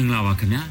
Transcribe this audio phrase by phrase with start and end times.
[0.00, 0.62] င်္ဂလာပါခင်ဗျာ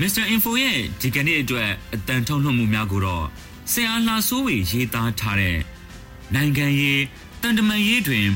[0.00, 0.24] Mr.
[0.34, 3.24] Info ရဲ့ဒီကနေ့အတွက်အတန်ထုတ်လွှင့်မှုများကိုတော့
[3.72, 5.58] ဆရာလှဆိုးဝေရေးသားထားတဲ့
[6.34, 7.02] နိုင်ငံရေး
[7.42, 8.26] တန်တမန်ရေးတွင်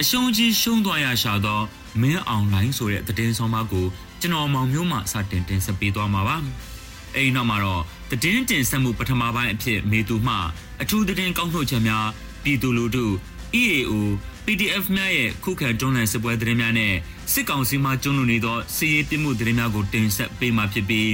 [0.00, 1.60] အရှုံးကြီးရှုံးသွားရရှာသော
[2.00, 3.86] မင်းအောင်လိုင်းဆိုတဲ့သတင်းဆောင်မကို
[4.20, 6.36] ကျွန်တော်မောင်မျိုးမှစတင်တင်ဆက်ပေးသွားမှာပါ
[7.14, 10.34] အဲဒီနောက်မှာတော့သတင်းတင်ဆက်မှုပထမပိုင်းအဖြစ်မေသူမှ
[10.82, 12.06] အထူးသတင်းကောက်နှုတ်ချက်များ
[12.42, 13.04] ပြည်သူလူထု
[13.60, 13.92] EAO
[14.46, 16.92] PDF များရဲ့ခုခံတွန်းလှန်စစ်ပွဲသတင်းများနဲ့
[17.32, 21.12] စစ်ကောင်စီမှကျုံးလွန်နေသောစစ်ရေးပြမှုသတင်းများကိုတင်ဆက်ပေးမှာဖြစ်ပြီး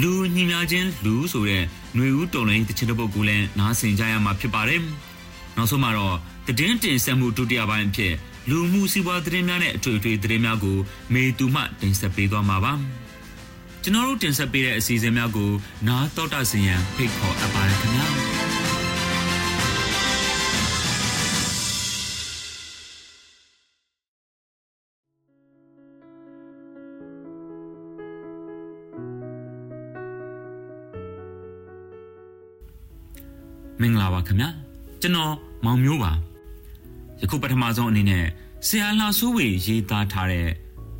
[0.00, 1.62] လူညီများချင်းလူဆိုတဲ့
[1.94, 4.80] ຫນွေဦးတော်လိုင်းတချင်တဲ့ပုဂ္ဂိုလ်လည်းနားဆင်ကြရမှာဖြစ်ပါတယ်။
[5.56, 8.14] နောက်ဆုံးမှာတော့သတင်းတင်ဆက်မှုဒုတိယပိုင်းအဖြစ်
[8.50, 10.78] လူမှုစီးပွားသတင်းများနဲ့အထွေထွေသတင်းများကို
[11.12, 12.72] မေတူမှတင်ဆက်ပေးသွားမှာပါ။
[13.82, 15.50] ကျွန်တော်တို့တင်ဆက်ပေးတဲ့အစီအစဉ်များကို
[15.88, 18.06] နားတော်တာစီရန်ဖိတ်ခေါ်အပ်ပါတယ်ခင်ဗျာ။
[33.80, 34.48] မင်္ဂလာပါခင်ဗျာ
[35.00, 36.12] ကျွန်တော်မောင်မျိုးပါ
[37.20, 38.24] ယခုပထမဆုံးအနေနဲ့
[38.66, 40.48] ဆရာလှဆိုးဝေရေးသားထားတဲ့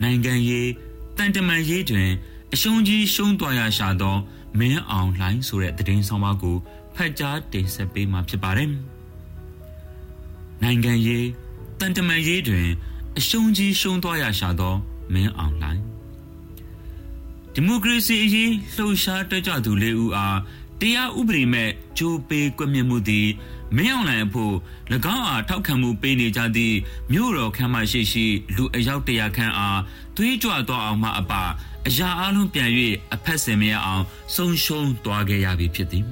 [0.03, 0.69] နိုင်ငံရေး
[1.16, 2.10] တန်တမန်ရေးတွင်
[2.53, 4.16] အရှုံးကြီးရှုံးသွားရရှာသော
[4.59, 6.56] မင်းအောင်လှိုင်းဆိုတဲ့သတင်းဆောင်ပါကို
[6.94, 8.71] ဖတ်ကြားတင်ဆက်ပေးမှာဖြစ်ပါတယ်
[10.62, 11.26] နိုင်ငံရေး
[11.81, 12.69] တန်တမန်ရေးတွင်
[13.19, 14.75] အရှုံးကြီးရှုံးသွားရရှာသော
[15.12, 15.82] မင်းအောင်လှိုင်း
[17.55, 20.38] ဒီမိုကရေစီအရေးလှုပ်ရှားတက်ကြသူလေးဦးအား
[20.81, 23.29] တရားဥပဒေမဲ့ကြိုးပေးကွက်မြက်မှုသည်
[23.77, 24.55] မင်းအောင်လှိုင်အဖို့၎
[25.15, 26.77] င်းအားထောက်ခံမှုပေးနေကြသည့်
[27.13, 28.27] မြို့တော်ခမ်းမရှိရှိ
[28.57, 29.81] လူအယောက်တရာခန့်အား
[30.17, 31.33] သွေးကြွသွားအောင်မှအပ
[31.87, 32.71] အရာအလုံးပြန်၍
[33.15, 34.05] အဖက်စင်မရအောင်
[34.35, 36.05] ဆုံးရှုံးသွားခဲ့ရပြီဖြစ်သည်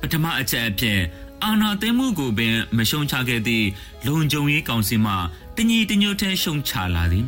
[0.00, 1.00] ပထမအချက်အဖြစ်
[1.42, 3.66] အာနာသိမှုကိုပင်မရှုံးချခဲ့သည့်
[4.06, 5.12] လုံခြုံရေးကောင်စီမှ
[5.56, 7.26] တညီတညွတ်ထဲရှုံချလာသည်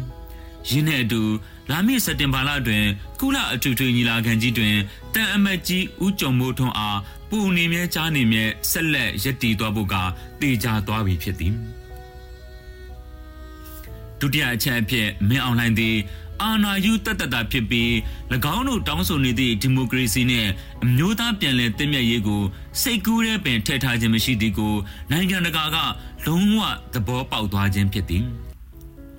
[0.68, 1.22] ယင်းနှင့်အတူ
[1.70, 2.84] လာမည့်စက်တင်ဘာလတွင်
[3.20, 4.76] ကုလအထူးထွေညီလာခံကြီးတွင်
[5.14, 6.98] တန်အမတ်ကြီးဦးကျော်မိုးထွန်းအား
[7.30, 9.94] ပူနေမြဲကြားနေမြဲဆက်လက်ရည်တည်သွားဖို့က
[10.40, 11.54] တေချာသွားပြီဖြစ်သည်
[14.20, 15.96] ဒုတိယအချက်အဖြစ်မင်းအောင်လှိုင်သည်
[16.42, 17.90] အာဏာယူတတ်တတာဖြစ်ပြီး၎
[18.54, 20.50] င်းတို့တောင်းဆိုနေသည့်ဒီမိုကရေစီနှင့်
[20.84, 22.42] အမျိုးသားပြန်လည်တည်မြဲရေးကို
[22.80, 24.74] စိတ်ကူးတဲ့ပင်ထည့်ထားခြင်းမရှိသည်ကို
[25.10, 25.76] နိုင်ငံတကာက
[26.26, 26.60] လုံးဝ
[26.92, 28.24] သဘောပေါက်သွားခြင်းဖြစ်သည်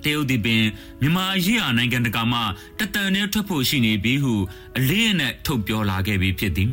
[0.04, 0.64] တရုတ်ဒီပင်
[1.00, 2.40] မြန်မာရေးရာနိုင်ငံတကာမှ
[2.78, 4.34] တတန်နဲ့ထွက်ဖို့ရှိနေပြီဟု
[4.78, 6.70] အလေးအနက်ထုတ်ပြောလာခဲ့ပြီးဖြစ်သည်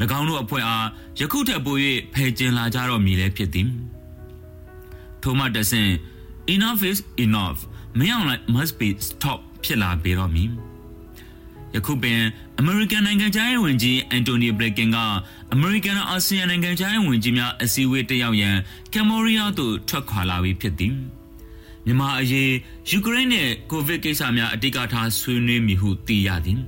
[0.18, 0.86] ၎င်းတို့အဖွဲ့အား
[1.20, 1.76] ယခုထက်ပို၍
[2.14, 3.68] ဖယ်ကျင်လာကြတော့မည်လည်းဖြစ်သည်
[5.22, 5.88] ထိုမှတဆင်
[6.54, 7.60] enough is enough
[7.98, 10.50] မင်းအောင်လိုက် must be stop ဖြစ်လာပေတော့မည်
[11.74, 12.20] ယခုပင်
[12.60, 14.98] American နိုင်ငံခြားရေးဝန်ကြီး Anthony Blinken က
[15.54, 18.56] American အာဆီယံနိုင်ငံခြားရေးဝန်ကြီးများအစည်းအဝေးတက်ရောက်ရန်
[18.92, 20.94] ကမ်ဘောဒီးယားသို့ထွက်ခွာလာပြီးဖြစ်သည်
[21.86, 22.52] မြန်မာအရေး
[22.90, 26.60] ယူကရိန်းနဲ့ကိုဗစ်ကိစ္စများအတိတ်ကထားဆွေးနွေးမိဟုသိရသည်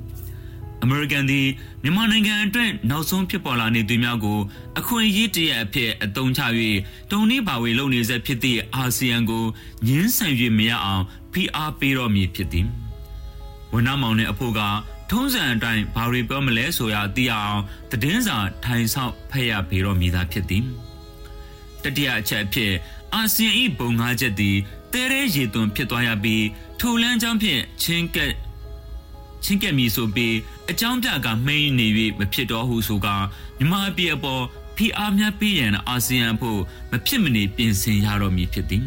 [0.83, 1.47] အမေရိကန်သည်
[1.83, 4.39] မြန်မာနိုင်ငံအတွက်နောက်ဆုံးဖြစ်ပေါ်လာနေသူများကို
[4.79, 6.43] အခွင့်အရေးတရအဖြစ်အသုံးချ၍
[7.11, 9.45] တုံနှိပါဝေလုပ်နေစေဖြစ်သည့်အာဆီယံကို
[9.87, 12.67] ညှင်းဆန်၍မရအောင်ဖိအားပေးတော်မူဖြစ်သည်
[13.73, 14.61] ဝန်နာမောင်နှင့်အဖို့က
[15.11, 20.65] ထုံးစံအတိုင်းဘာတွေပြောမလဲဆိုရသိရအောင်သတင်းစာထိုင်ဆောင်ဖတ်ရပေတော်မူသာဖြစ်သည်
[21.83, 22.73] တတိယအချက်အဖြစ်
[23.15, 24.57] အာဆီယံ၏ဘုံငါးချက်သည်
[24.93, 26.45] တဲရဲရေသွန်ဖြစ်သွားရပြီး
[26.81, 28.33] ထိုလန်းချောင်းဖြင့်ချင်းကက်
[29.45, 30.35] ချင်းကက်မီဆိုပြီး
[30.71, 31.87] အကြောင်းပြကမှိန်းနေ၍
[32.19, 33.09] မဖြစ်တော့ဟုဆိုက
[33.59, 34.43] မြမအပြေအပေါ်
[34.77, 36.61] ဖိအားများပေးရန်အာဆီယံဖို့
[36.91, 38.85] မဖြစ်မနေပြင်ဆင်ရတော့မည်ဖြစ်သည်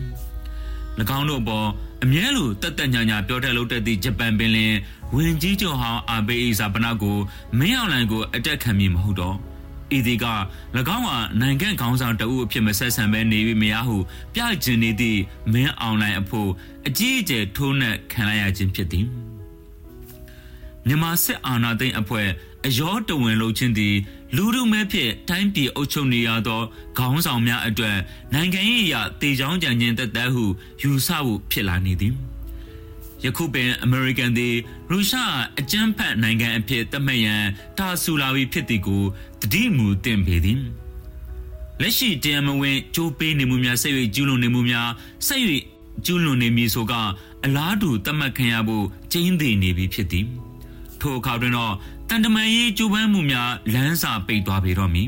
[1.18, 1.68] ၎င်းတို့ပေါ်
[2.04, 4.74] အမြဲလိုတက်တက်ညာညာပြောတဲ့လို့တဲ့သည့်ဂျပန်ပင်လင်
[5.16, 7.18] ဝင်ကြီးချုပ်ဟောင်းအာဘေးအီဇာပနာကို
[7.60, 9.36] မင်းအောင်လှိုင်ကိုအတက်ခံမည်မဟုတ်တော့
[9.98, 10.26] ဤဒီက၎
[10.96, 11.10] င်းက
[11.42, 13.98] နိုင်ငံခေါင်းဆောင်တအုပ်အဖြစ်မဆက်ဆံပဲနေပြီမရဟု
[14.34, 15.20] ပြကျင်နေသည့်
[15.54, 16.50] မင်းအွန်လိုင်းအဖို့
[16.88, 19.06] အကြီးအကျယ်ထိုးနှက်ခံရခြင်းဖြစ်သည်
[20.88, 22.28] မြန်မာစစ်အာဏာသိမ်းအဖွဲ့
[22.66, 23.96] အယောတဝင်လုပ်ခြင်းသည်
[24.36, 26.62] လူလူမဲဖြင့်တိုင်းပြည်အုပ်ချုပ်နေရသော
[26.98, 27.98] ခေါင်းဆောင်များအတွက်
[28.34, 30.46] နိုင်ငံရေးအရာတေချောင်းကြံခြင်းတက်သက်ဟု
[30.82, 32.14] ယူဆဖို့ဖြစ်လာနေသည်
[33.26, 34.56] ယခုပင်အမေရိကန်သည်
[34.92, 37.44] ရုရှားအကြမ်းဖက်နိုင်ငံအဖြစ်သတ်မှတ်ရန်
[37.78, 39.04] တာဆူလာပြီးဖြစ်သည်ကို
[39.42, 40.60] တတိမူတင်ပေသည်
[41.82, 44.90] လက်ရှိတရားမဝင်ကြိုးပေးနေမှုများဆက်၍ကျူးလွန်နေမှုများ
[45.28, 45.42] ဆက်၍
[46.06, 46.94] ကျူးလွန်နေမည်ဆိုက
[47.46, 50.26] အလားတူသတ်မှတ်ခံရဖို့ကျင်းသေးနေပြီဖြစ်သည်
[51.02, 51.74] ထိုအခါတွင်တော့
[52.10, 55.08] တန်တမန်ရေးကြိုးပမ်းမှုများလမ်းစာပိတ်သွားပေတော့မည်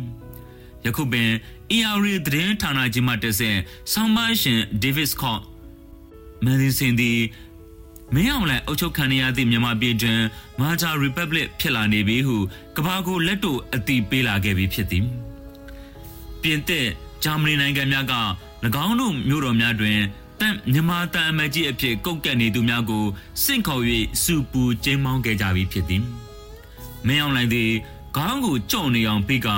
[0.86, 1.30] ယခုပင်
[1.78, 3.58] ERA သတင်းဌာနကြီးမှတက်ဆက်
[3.92, 5.42] ဆောင်းပါရှင် Davis Scott
[6.44, 7.12] မန်ဒီစင်ဒီ
[8.16, 10.19] မင်းအောင်လည်းအုပ်ချုပ်ခံရသည့်မြန်မာပြည်တွင်
[10.60, 12.38] Malta Republic ဖြစ်လာနေပြီဟု
[12.75, 15.06] ကဘာကိုလက်တို့အတိပေးလာခဲ့ပြီဖြစ်သည်
[16.42, 16.88] ပြင်သစ်
[17.24, 18.13] ဂျာမနီနိုင်ငံများက၎
[18.86, 20.00] င်းတို့မြို့တော်များတွင်
[20.40, 23.06] တန်မြန်မာတန်အမကြီးအဖြစ်ကုတ်ကက်နေသူများကို
[23.44, 23.84] စင့်ခေါ်၍
[24.24, 26.04] စူပူကျင်းမောင်းခဲ့ကြပြီဖြစ်သည်
[27.08, 27.72] မင်းအောင်လိုက်သည်
[28.18, 29.50] ခေါင်းကိုကြော့နေအောင်ပြီးက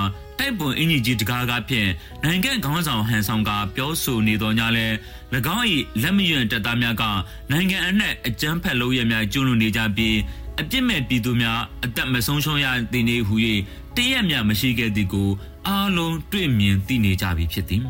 [0.44, 1.90] တိုက်ပွန်အင်ကြီးကြီးတကားကားဖြင့်
[2.24, 4.88] နိုင်ငံခေါင်းဆောင်ဟန်ဆောင်ကပြောဆိုနေတော်ညာလဲ၎
[5.56, 5.66] င်း၏
[6.02, 7.04] လက်မရွံတပ်သားများက
[7.52, 10.18] နိုင်ငံအနှံ့အကြမ်းဖက်လုပ်ရများကျွလွန်နေကြပြီး
[10.62, 13.36] အပြစ်မဲ့ပြည်သူများအသက်မဆုံးရှုံးရသည်နေဟု၍
[13.96, 15.30] တရက်မြမရှိခဲ့သည်ကို
[15.68, 17.84] အားလုံးတွေ့မြင်သိနေကြပြီဖြစ်သည်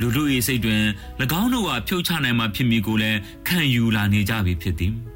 [0.00, 0.82] လူလူ၏စိတ်တွင်၎
[1.40, 3.18] င်းတို့ကဖြုတ်ချနိုင်မှဖြစ်မည်ကိုလည်း
[3.48, 5.13] ခံယူလာနေကြပြီဖြစ်သည်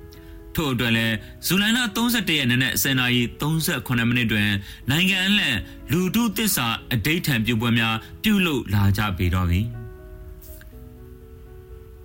[0.54, 1.14] ထို့အတွက်လည်း
[1.46, 4.48] ဇူလိုင်လ31ရက်နေ့နဲ့10နာရီ38မိနစ်တွင်
[4.90, 5.56] နိုင်ငံအနှံ့
[5.92, 9.66] လူထုတစ္ဆာအဋိဌံပြုပွဲများပြုလုပ်လာကြပေတော့သည်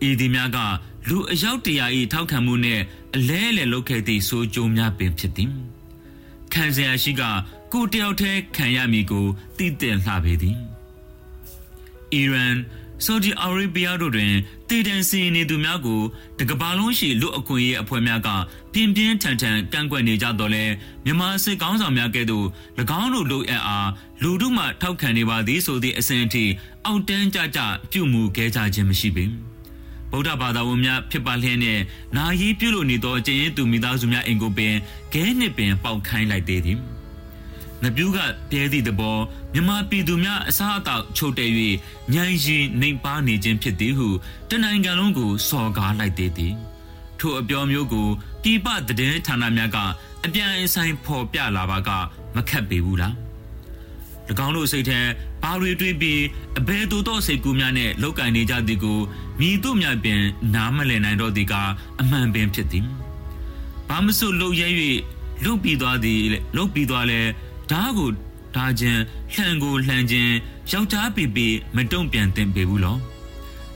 [0.07, 0.57] ဤဒီများက
[1.09, 2.83] လူအယောက်တရာ၏ထောက်ခံမှုနှင့်
[3.15, 5.51] အလဲအလဲလုပ်ခဲ့သည့်ဆိုကြုံများပင်ဖြစ်သည်
[6.53, 7.21] ခံစရာရှိက
[7.73, 9.25] ကိုတယောက်တည်းခံရမည်ကို
[9.57, 10.57] သိတဲ့လှပေသည်
[12.13, 12.55] အီရန်
[13.05, 14.33] ဆော်ဒီအာရေဗျတို့တွင်
[14.69, 16.01] တည်တံစီနေသူများကို
[16.39, 18.29] တကဘာလုံးရှိလူအခွင့်အရေးအဖွဲ့များက
[18.73, 20.63] ပြင်းပြင်းထန်ထန်ကန့်ကွက်နေကြတော့လဲ
[21.05, 22.45] မြန်မာစစ်ကောင်းဆောင်များကဲ့သို့၎
[23.01, 23.89] င်းတို့လူအပ်အား
[24.23, 26.45] လူတို့မှထောက်ခံနေပါသည်ဆိုသည့်အစဉ်အထိ
[26.85, 27.59] အောက်တန်းကြကြ
[27.91, 29.25] ပြုမှုခဲ့ကြခြင်းမရှိပေ
[30.11, 31.79] ဗုဒ္ဓဘာသာဝင်များဖြစ်ပါလျက်နဲ့
[32.17, 34.73] နာယီပြုလို့နေသောအကျဉ်းသူမိသားစုများအိမ်ကိုပင်
[35.13, 36.79] ခဲနှစ်ပင်ပေါက်ခိုင်းလိုက်သေးသည်
[37.83, 38.19] နပြူးက
[38.50, 39.18] ပြဲသည့်သဘော
[39.53, 41.50] မြမပြည်သူများအစားအသောက်ချုပ်တဲ့၍
[42.13, 44.07] ညံရီနှိမ်ပါနေခြင်းဖြစ်သည်ဟု
[44.50, 46.53] တနိုင်ငံလုံးကိုစော်ကားလိုက်သေးသည်
[47.19, 48.07] ထိုအပြောမျိုးကို
[48.44, 49.77] ပြည်ပသတင်းဌာနများက
[50.25, 51.89] အပြန်အဆိုင်ဖော်ပြလာပါက
[52.35, 53.13] မခက်ပေဘူးလား၎
[54.45, 55.00] င်းတို့စိတ်ထဲ
[55.44, 56.21] ဘာတွေတွေးပြီး
[56.59, 59.00] အဘယ်သို့သောစိတ်ကူးများနဲ့လောက်ကင်နေကြသည်ကို
[59.39, 60.21] မြည်တို့များပင်
[60.56, 61.53] နားမလည်နိုင်တော့သည်က
[62.00, 62.86] အမှန်ပင်ဖြစ်သည်
[63.89, 64.68] ဘာမစို့လှုပ်ရဲ၍
[65.44, 66.21] လှုပ်ပြီးသွားသည်
[66.56, 67.19] လှုပ်ပြီးသွားလဲ
[67.71, 68.10] ဓားကို
[68.56, 69.01] ဓားခြင်း
[69.33, 70.33] လှန်ကိုလှန်ခြင်း
[70.71, 72.98] ယောက်ျားပေပေမတုံ့ပြန်သင့်ပေဘူးလော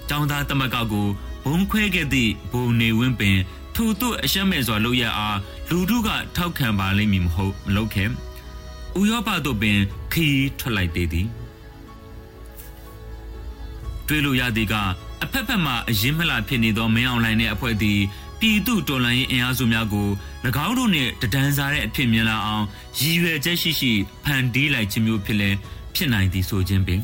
[0.09, 1.07] တောင်သားတမကကို
[1.45, 3.37] ဘုံခွဲခဲ့သည့်ဘုံနေဝင်းပင်
[3.75, 5.37] ထို့သို့အရှက်မဲ့စွာလုပ်ရအား
[5.69, 8.09] လူတို့ကထောက်ခံပါလိမ့်မည်မဟုတ်မလုပ်ခဲ့
[8.99, 9.77] ဥရောပသို့ပင်
[10.13, 11.27] ခီးထွက်လိုက်သေးသည်
[14.07, 14.75] တွေးလို့ရသည်က
[15.23, 17.99] အဖက်ဖက်မှအရင်မလာဖြစ်နေသောမင်းအောင်လှိုင်တဲ့အဖွဲ့သည်
[18.39, 20.07] ပြည်သူတော်လှန်ရေးအင်အားစုများကို၎
[20.65, 22.65] င်းတို့နှင့်တဒန်းစားတဲ့အဖြစ်မြင်လာအောင်
[22.99, 23.91] ရည်ရွယ်ချက်ရှိရှိ
[24.23, 25.49] ဖန်တီးလိုက်ခြင်းမျိုးဖြစ်လဲ
[25.95, 27.01] ဖြစ်နိုင်သည်ဆိုခြင်းပင်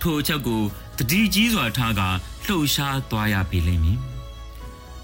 [0.00, 0.62] ထိုအချက်ကို
[0.98, 2.00] တတိကြီးစွာထားက
[2.46, 3.98] လှုပ်ရှားသွားရပေလိမ့်မည်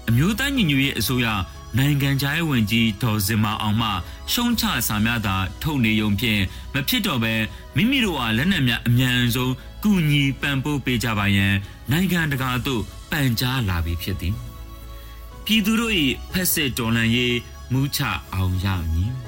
[0.09, 1.27] အမျိုးသားညီညွတ်ရေးအစိုးရ
[1.77, 3.89] နိုင်ငံခြားရေးဝန်ကြီးဒေါ်စင်မာအောင်မှ
[4.31, 6.41] ရှုံးချစာများသာထုတ်နေုံဖြင့်
[6.73, 7.33] မဖြစ်တော့ဘဲ
[7.75, 11.53] မိမိတို့အားလက်နက်များအမြန်ဆုံးကူညီပံ့ပိုးပေးကြပါရန်
[11.91, 12.81] နိုင်ငံတကာသို့
[13.11, 14.35] ပန်ကြားလာပြီဖြစ်သည်
[15.45, 15.93] ပြည်သူတို့၏
[16.31, 17.37] ဖက်စစ်တော်လှန်ရေး
[17.71, 17.99] မူးချ
[18.33, 19.22] အောင်ရမည်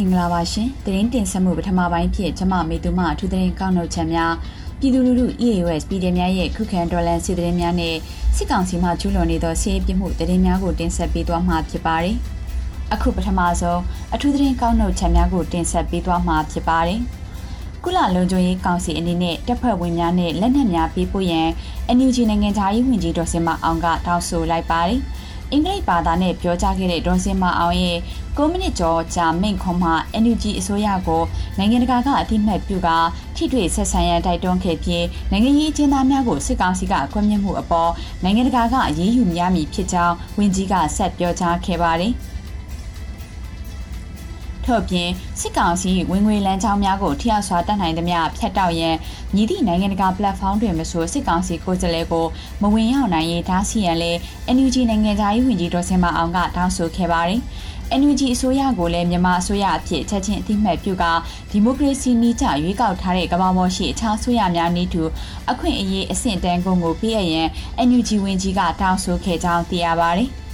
[0.00, 4.32] မင်္ဂလာပါရှင်။သတင်းတင်ဆက်မှုပထမပိုင်းဖြစ်ကျမမေသူမအထူးသတင်းကောက်နှုတ်ချက်များ
[4.78, 7.94] ပြည်သူလူထု EAS ပြည်တယ်များရဲ့ခုခံဒေါ်လာစီသတင်းများနဲ့
[8.36, 12.16] စစ်ကောင်စီမှကျူးလွန်နေသောစီးရေးပြမှုသတင်းများကိုတင်ဆက်ပေးသွားမှာဖြစ်ပါတယ်။
[12.94, 13.80] အခုပထမဆုံး
[14.14, 17.00] အထူးသတင်းကောက်နှုတ်ချက်များကိုတင်ဆက်ပေးသွားမှာဖြစ်ပါတယ်။
[17.84, 21.48] ကုလလုံခြုံရေးကောင်စီအနေနဲ့တပ်ဖွဲ့ဝင်များနဲ့လက်နက်များပေးပို့ရန်
[21.96, 25.00] NUG နိုင်ငံသားရေးဝန်ကြီးဒေါ်စင်မအောင်ကတောင်းဆိုလိုက်ပါတယ်။
[25.52, 27.98] အင်္ဂလိပ်ဘာသာနဲ့ပြောကြားခဲ့တဲ့ဒေါ်စင်မအောင်ရဲ့
[28.36, 31.22] 9မိနစ်ကျော်ကြာမိန့်ခွန်းမှာ NUG အစိုးရကို
[31.58, 32.88] နိုင်ငံတကာကအတိမတ်ပြုက
[33.36, 37.90] ထိတွေ့ဆက်ဆံရန်တိုက်တွန်းခဲ့ပြီးနိုင်ငံရေးအကျဉ်းသားများကိုစစ်ကောင်စီကကွပ်မျက်မှုအပေါ်
[38.22, 42.12] နိုင်ငံတကာကအရေးယူများမည်ဖြစ်ကြောင်းဝန်ကြီးကဆက်ပြောကြားခဲ့ပါတယ်။
[44.68, 45.08] ထထို့ပြင်
[45.40, 48.94] စစ်ကောင်စီဝင်ငွေလမ်းကြောင်းများကိုထိရောက်စွာတတ်နိုင်သမျှဖျက်တောက်ရန်
[49.34, 52.26] ညီသည့်နိုင်ငံတကာ platform တွင်မဆိုစစ်ကောင်စီကိုယ်စားလှယ်ကို
[52.62, 54.12] မဝင်ရောက်နိုင်ရေးဓာစီရန်လဲ
[54.56, 57.40] NUG နိုင်ငံသားရေးဝန်ကြီးဒေါ်စင်မအောင်ကတောင်းဆိုခဲ့ပါတယ်။
[58.00, 61.04] NUG အစိုးရကိုလည်းမြန်မာအစိုးရအဖြစ်ချက်ချင်းအသိမှတ်ပြုက
[61.50, 65.02] ဒီမိုကရေစီနည်းကျရွေးကောက်ထားတဲ့ကမ္ဘာပေါ်ရှိအခြားအစိုးရများနည်းတူ
[65.50, 67.48] အခွင့်အရေးအဆင့်တန်းကုန်ကိုပြည့်ရန်
[67.88, 70.30] NUG ဝန်ကြီးကတောင်းဆိုခဲ့ကြောင်းသိရပါတယ်။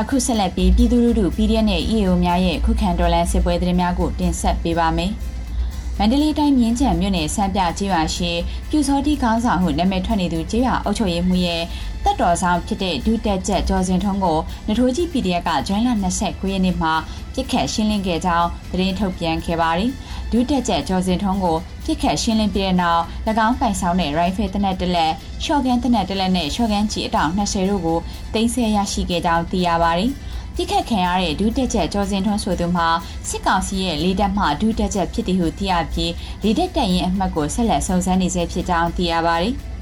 [0.00, 5.12] အခုဆက်လက်ပြီးပြည်သူလူထု PDF နဲ့ EAO များရဲ့ခုခံတော်လှန်စစ်ပွဲသတင်းများကိုတင်ဆက်ပေးပါမယ်။
[5.98, 8.30] မန္တလေးတိုင်းမြင်းချံမြို့နယ်စံပြကျေးရွာရှိ
[8.70, 11.62] ပြူစောတိကောင်းဆောင်ဟုနာမည်ထွက်နေသူကျေးရွာအုပ်ချုပ်ရေးမှူးရဲ့
[12.04, 15.88] တက်တော်ဆောင်ဖြစ်တဲ့ဒုတက်ချက်ကျော်စင်ထုံးကိုနထိုးကြီး PDF ကဇွန်လ
[16.22, 16.92] 29ရက်နေ့မှာ
[17.34, 19.90] ပြစ်ခတ်ရှင်းလင်းခဲ့ကြောင်းသတင်းထုတ်ပြန်ခဲ့ပါတယ်။
[20.32, 23.02] ဒုတက်ချက်ကျော်စင်ထုံးကို ပြစ်ခတ်ရှင်းလင်းပြီးတဲ့နောက်၎
[23.46, 25.12] င်းပိုင်ဆောင်တဲ့ rifle တနက်တလက်
[25.44, 27.98] ရှော့ကန်တနက်တလက်နဲ့ရှော့ကန်ကြီးအတောင်20တို့ကို
[28.34, 30.10] တင်ဆက်ရရှိခဲ့ကြောင်းသိရပါတယ်။
[30.56, 32.88] ပြစ်ခတ်ခံရတဲ့ဒုတက်ချက်ကျော်စင်ထွန်းဆိုသူမှာ
[33.28, 36.12] စစ်ကောင်စီရဲ့လေးတပ်မှဒုတက်ချက်ဖြစ်တယ်ဟုသိရပြီး
[36.42, 39.54] လေးတပ်တပ်ရင်အမှတ်ကိုဆက်လက်စုံစမ်းနေဆဲဖြစ်ကြောင်းသိရပါတယ်။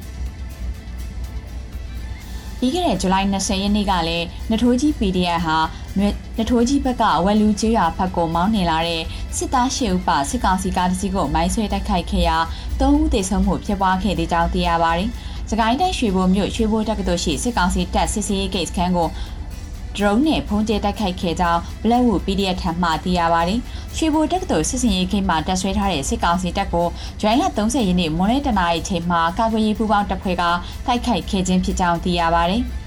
[2.58, 5.58] ပြီးခဲ့တဲ့ဇူလိုင်20ရက်နေ့ကလည်းနထိုးကြီး PDF ဟာ
[5.98, 9.02] နထိုးကြီးဘက်ကဝက်လူကျေးရွာဘက်ကိုမောင်းနေလာတဲ့
[9.36, 12.38] စစ်သားရှေ့ဥပစစ်ကောင်စီကားတစ်စီးကိုမိုင်းဆွဲတိုက်ခိုက်ခဲ့ရာ
[12.80, 15.10] ၃ဦးသေဆုံးမှုဖြစ်ပွားခဲ့တဲ့ကြောင်းသိရပါတယ်။
[15.50, 19.08] စကိုင်းတိုင်းရွှေဘိုမြို့ရွှေဘိုတက္ကသိုလ်ရှိစစ်ကောင်စီတပ်စစ်စေးဂိတ်စခန်းကို
[19.96, 23.60] drone နဲ့ဖုံးကျဲတိုက်ခိုက်ခဲ့ကြောင်း Blackwood PDF ထံမှသိရပါတယ်။
[23.96, 26.86] ရွှေဘိုတက္ကသိုလ်စစ်စင်ရေးခိမှတက်ဆွဲထားတဲ့စစ်ကောင်စီတပ်ကို
[27.20, 30.42] ဇွန်လ30ရက်နေ့မွန်းလယ်တနာရီချိန်မှာကာကွယ်ရေးပူးပေါင်းတပ်ဖွဲ့က
[30.86, 32.64] တိုက်ခိုက်ခဲ့ခြင်းဖြစ်ကြောင်းသိရပါတယ်။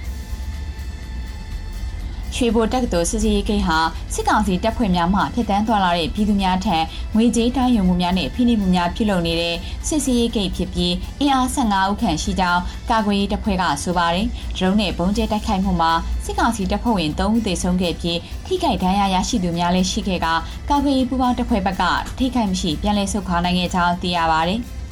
[2.36, 3.78] ရွှေဘိုတက္ကသိုလ်စစ်စီရေးဂိတ်ဟာ
[4.13, 6.78] စစ်ကောင်စီတပ်ဖွဲ့များမှဖျက်ဆီးသွားလာတဲ့ပြည်သူများထံ
[7.16, 9.56] ငွေကြေးတောင်းယူမှုများနဲ့ဖိနှိပ်မှုများပြုလုပ်နေတဲ့
[9.88, 14.25] စစ်စီရေးဂိတ်ဖြစ်ပြီးအင်အား15ဦးခန့်ရှိကြောင်းကာကွယ်ရေးတပ်ဖွဲ့ကဆိုပါတယ်။
[14.56, 15.92] ဒရုန်းနဲ့ဘုံကျဲတိုက်ခိုက်မှုမှာ
[16.25, 20.28] စစ်ကောင်စီတပ်ဖွဲ့ဝင်3ဦးသေဆုံးခဲ့ပြီးထိခိုက်ဒဏ်ရာရရှိသူများလည်းရှိခဲ့က
[20.70, 21.84] ကာကွယ်ရေးပူးပေါင်းတပ်ဖွဲ့ဘက်က
[22.18, 24.62] ထိခိုက်မရှိပြန်လည်ဆုတ်ခွာနိုင်ခဲ့ကြောင်းသိရပါတယ်။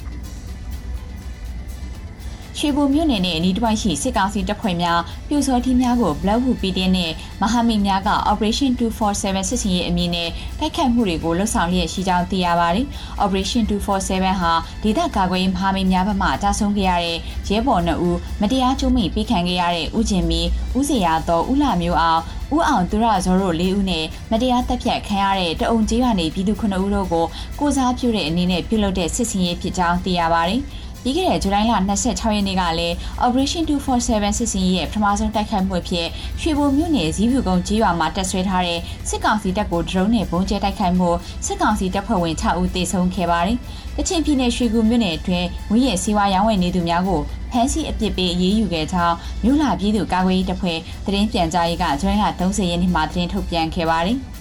[2.58, 10.28] ရွှေဘိုမြို့နယ်နဲ့အနီးတစ်ဝိုက်ရှိစစ်ကောင်စီတပ်ဖွဲ့များပြူစောထီးများကို Blackwood PD နဲ့မဟာမိတ်များက Operation 247စစ်စင်ရေးအမည်နဲ့
[10.58, 12.86] တိုက်ခိုက်မှုတွေကိုလှုပ်ဆောင်လျက်ရှိကြောင်းသိရပါတယ်။
[13.22, 17.18] Operation 247ဟာဒေသကာကွယ်ရေးမဟာမိတ်များဘက်မှတာဆုံးခဲ့ရတဲ့
[17.48, 20.40] ရဲဘော်2ဦးမတရားကျူးမိပေးခံခဲ့ရတဲ့ဦးကျင်မီ
[20.78, 22.20] ဦးစရာတော်ဦးလာမျိုးအောင်
[22.54, 27.26] ဦးအောင်သူရဇောတို့၄ဦးနဲ့မတရားတပ်ဖြတ်ခံရတဲ့တအုံကြီးကနေပြည်သူ9ဦးတို့ကို
[27.60, 30.62] ကိုစားပြုတဲ့အနေနဲ့ပြုလုပ်တဲ့စစ်စင်ရေးဖြစ်ကြောင်းသိရပါတယ်။
[31.04, 31.72] ပြီးခဲ့တဲ့ဇူလိုင်လ
[32.04, 32.94] 26ရက်နေ့ကလည်း
[33.24, 36.08] Operation 247စစ်စင်ရဲ့ပထမဆုံးတိုက်ခိုက်မှုဖြစ်
[36.40, 41.10] ရွှေဘိုမြို့နယ်ဇီးဖြူကုန်းကြီးရွာမှာတပ်ဆွဲထားတဲ့စစ်ကောင်စီတပ်ကိုဒရုန်းနဲ့ဘုံကျဲတိုက်ခိုက်မှု
[41.46, 43.58] စစ်ကောင်စီတပ်ဖွဲ့ဝင်6ဦးသေဆုံးခဲ့ပါတယ်။
[43.96, 47.20] ကချင်ပြည်နယ်ရွှေကူမြို့နယ်အတွင်းဝင်းရဲ့စီဝါရောင်းဝယ်နေသူများကို
[47.52, 54.18] ဖမ်းဆီးအပြစ်ပေးအရေးယူခဲ့ကြောင်းမြို့လာပြည်သူကာကွယ်ရေးတပ်ဖွဲ့သတင်းပြန်ကြားရေးကဇွန်လ30ရက်နေ့မှာသတင်းထုတ်ပြန်ခဲ့ပါတယ်။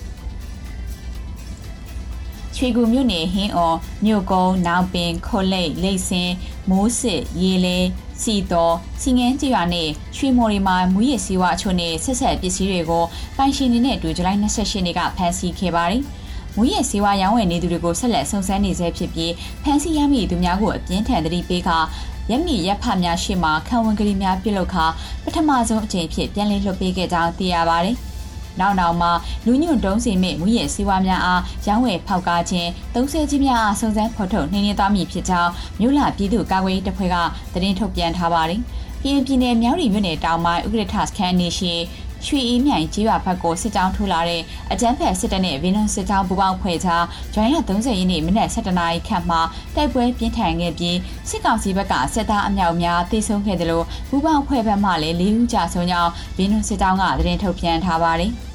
[2.63, 6.31] ရွှေကူမြို့နယ်ဟင်းအော်မြို့ကုန်းနောင်ပင်ခိုလိတ်လိတ်စင်
[6.69, 7.77] မိုးစစ်ရေလဲ
[8.21, 13.03] စီတော်စီငန်းကျွာနဲ့ရွှေမော်ရီမှာမူရည်စီဝါအချို့နဲ့ဆက်ဆက်ပစ္စည်းတွေကို
[13.37, 16.01] ပိုင်ရှင်နေနဲ့အတူဇူလိုင်28ရက်နေ့ကဖမ်းဆီးခဲ့ပါတယ်။
[16.55, 21.69] မူရည်စီဝါရောင်းဝယ်နေသူတွေကိုဆက်လက်စုံစမ်းနေဆဲဖြစ်ပြီးဖမ်းဆီးရမိသူများကိုအပြင်းထန်သတိပေးက
[22.29, 24.85] ရက်မီရက်ဖတ်များရှေ့မှာခံဝန်ကလေးများပြုလုပ်ခါ
[25.23, 27.97] ပထမဆုံးအကြိမ်ဖြစ်ပြန်လည်လွှတ်ပေးခဲ့ကြောင်းသိရပါတယ်။
[28.59, 29.11] နောက်နောက်မှာ
[29.45, 37.15] လူညွန့်တုံးစီမဲ့မူရဲ့စီဝါများအားရောင်းဝယ်ဖောက်ကားခြင်းသုံးဆဲကြီးများအားစုံစမ်းဖော်ထုတ်နှိမ့်နေသွားမည်ဖြစ်ကြောင်းမြို့လာပြည်သူ့ကာကွယ်ရေးတပ်ဖွဲ့က
[37.53, 38.61] သတင်းထုတ်ပြန်ထားပါတယ်။
[39.03, 41.73] ပြည်ပြည်နယ်မြောက်ရီမြို့နယ်တောင်ပိုင်းဥက္ကဋ္ဌစခန်းနေရှိ
[42.25, 46.89] ရွှေအေးမြိုင်ကြီးရွာဘက်ကိုစစ်ကြောင်းထိုးလာတဲ့အကြမ်းဖက်စစ်တပ်နဲ့ဗင်းနုံစစ်ကြောင်းပူးပေါင်းဖွဲ့ချ
[47.33, 49.41] ဂျွိုင်းလ30ရက်နေ့မနက်7:00နာရီခန့်မှာ
[49.75, 50.97] တိုက်ပွဲပြင်းထန်ခဲ့ပြီး
[51.29, 58.33] စစ်ကောင်စီဘက်ကစစ်သားအမြောက်များတိုက်ဆုံခဲ့တယ်လို့ပူးပေါင်းဖွဲ့ဘက်မှလည်း၄ဦးကြာဆုံးကြောင်းဗင်းနုံစစ်ကြောင်းကသတင်းထုတ်ပြန်ထားပါတယ်။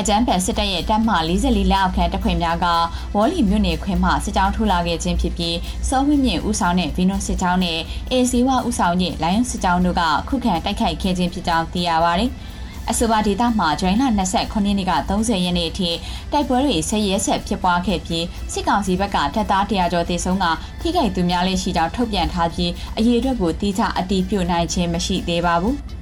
[0.00, 2.66] အကြမ်းဖက်စစ်တပ်ရဲ့တပ်မ44လက်အောက်ခံတပ်ဖွဲ့များက
[3.14, 5.56] ဝေါ်လီမြို့နယ်ခွဲမှစစ်ကြောင်းထိုးလာခဲ့ခြင်းဖြစ်ပြီး
[5.88, 7.78] စောဝင်းမြင့်ဦးဆောင်တဲ့ဗီနုစစ်ကြောင်းနဲ့
[8.10, 12.30] အေစီဝဦးဆောင်တဲ့လိုင်ယွန်စစ်ကြောင်းတို့ကခုခံတိုက်ခိုက်ခဲ့ခြင်းဖြစ်ကြောင်းသိရပါတယ်။
[12.90, 14.02] အဆိုပါဒေသမှာဇွန်လ
[14.38, 15.90] 29ရက်နေ့က30ရက်နေ့အထိ
[16.32, 20.46] တိုက်ပွဲတွေဆက်ရဲဆက်ဖြစ်ပွားခဲ့ပြီးစစ်ကောင်စီဘက်ကတပ်သားတရာကျော်တေဆုံးက
[20.80, 25.76] ထိခိုက်သူများလည်းရှိကြောင်းထုတ်ပြန်ထားပြီးအရေးအတွက်ကိုတိကျအတည်ပြုနိုင်ခြင်းမရှိသေးပါဘူး။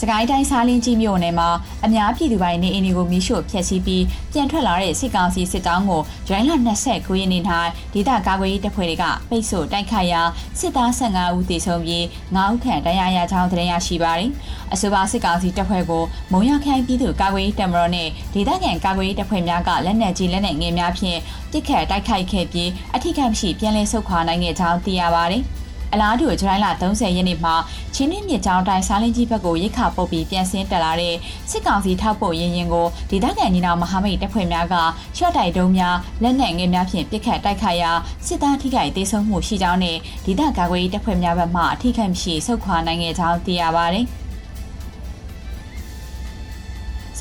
[0.00, 1.48] စကိုင်းတိုင်းစားလင်းကြီးမြို့နယ်မှာ
[1.84, 6.50] အများပြည်သူပိုင်နေအိမ်တွေကိုမီးရှို့ဖျက်ဆီးပြီးပြန်ထွက်လာတဲ့စစ်ကောင်စီစစ်တောင်းကိုဂျိုင်းလ
[6.86, 7.42] 29ရက်နေ့၌
[7.92, 10.22] ဒေသကာကွယ်ရေးတပ်ဖွဲ့တွေကပိတ်ဆို့တိုက်ခိုက်ရာ
[10.58, 12.02] စစ်သား15ဦးသေဆုံးပြီး
[12.34, 14.30] 9ဦးခန့်တရားရကြောင်းသတင်းရရှိပါတယ်။
[14.72, 21.18] အဆိုပါစစ်ကောင်စီတပ်ဖွဲ့ကိုမုံရခိုင်ပြည်သူကာကွယ်ရေးတပ်မတော်နဲ့ဒေသခံကာကွယ်ရေးတပ်ဖွဲ့များကလက်နက်ကြီးလက်နက်ငယ်များဖြင့်
[21.50, 25.44] ပစ်ခတ်တိုက်ခိုက်ခဲ့ပြီးအထိကမရှိပြန်လည်ဆုတ်ခွာနိုင်ခဲ့ကြောင်းသိရပါတယ်။
[25.92, 27.54] အလားတူဇူလိုင်လ30ရက်နေ့မှာ
[27.94, 31.14] ချင်းနှင်းမြစ်ကြောင်းတိုင်းစားလင်းကြီးဘက်ကိုရိခါပုတ်ပြီးပြန်ဆင်းတက်လာတဲ့
[31.50, 34.74] စစ်ကောင်စီထောက်ပို့ရင်ရင်ကိုဒေသခံညီနောင်မဟာမိတ်တပ်ဖွဲ့များက
[35.16, 37.92] ရှော့တိုက်တုံးများလက်နက်ငယ်များဖြင့်ပစ်ခတ်တိုက်ခိုက်ရာ
[38.26, 44.06] စစ်သားထိခိုက်ဒေဆုံးမှုရှိကြောင်းနဲ့ဒေသကာကွယ်ရေးတပ်ဖွဲ့များဘက်မှအထိခိုက်မရှိဆုတ်ခွာနိုင်ခဲ့ကြောင်းသိရပါတယ်။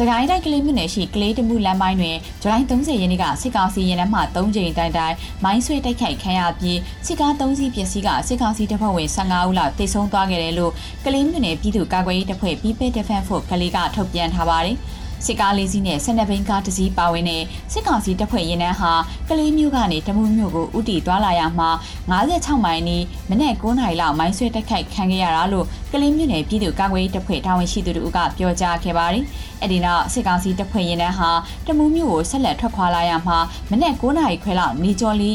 [0.01, 10.71] စကိုင်းတိုင်းကလေးမြို့နယ်ရှိကလေးတမှုလမ်းပိုင်းတွင်ဇူလိုင်30ရက်နေ့ကစစ်ကောင်စီရင်နှမှ3ကြိမ်တိုင်တိုင်မိုင်းဆွဲတိုက်ခိုက်ခံရပြီးစစ်ကား3စီးပစ္စည်းကစစ်ကောင်စီတပ်ဖွဲ့ဝင်15ဦးလောက်တိတ်ဆုံးသွားခဲ့တယ်လို့
[11.05, 14.77] ကလေးမြို့နယ်ပြည်သူ့ကာကွယ်ရေးတပ်ဖွဲ့ People Defense Force ကလေးကထုတ်ပြန်ထားပါတယ်။
[15.25, 18.91] စစ်ကားလေးစီးနဲ့ဆနဘိန်ကားတစ်စီးပါဝင်တဲ့စစ်ကောင်စီတပ်ဖွဲ့ရင်နှန်းဟာ
[19.29, 21.69] ကလေးမျိုးကနေတမူးမျိုးကိုဥတီသွားလာရမှာ
[22.11, 29.23] 56မိုင်နီးမနေ့9နာရီလောက်မိုင်းဆွဲတက်ခိုက်ခံခဲ့ရတာလို့ကလေးမျိုးနယ်ပြည်သူ့ကာကွယ်ရေးတပ်ဖွဲ့တာဝန်ရှိသူတို့ကပြောကြားခဲ့ပါတယ်။
[29.61, 31.29] အဲဒီနောက်စစ်ကောင်စီတပ်ဖွဲ့ရင်နှန်းဟာ
[31.67, 33.37] တမူးမျိုးကိုဆက်လက်ထွက်ခွာလာရမှာ
[33.69, 35.31] မနေ့9နာရီခွဲလောက်နေကျော်လီ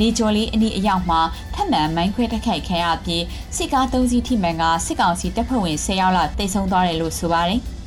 [0.00, 1.20] နေကျော်လေးအနီးအရောက်မှာ
[1.54, 3.24] ထပ်မံမိုင်းခွဲတက်ခိုက်ခံရပြီး
[3.56, 7.62] စစ်ကား၃စီးထိမှန်ကစစ်ကောင်စီတပ်ဖွဲ့ဝင်10ယောက်လောက်တိတ်ဆုံးသွားတယ်လို့ဆိုပါတယ်။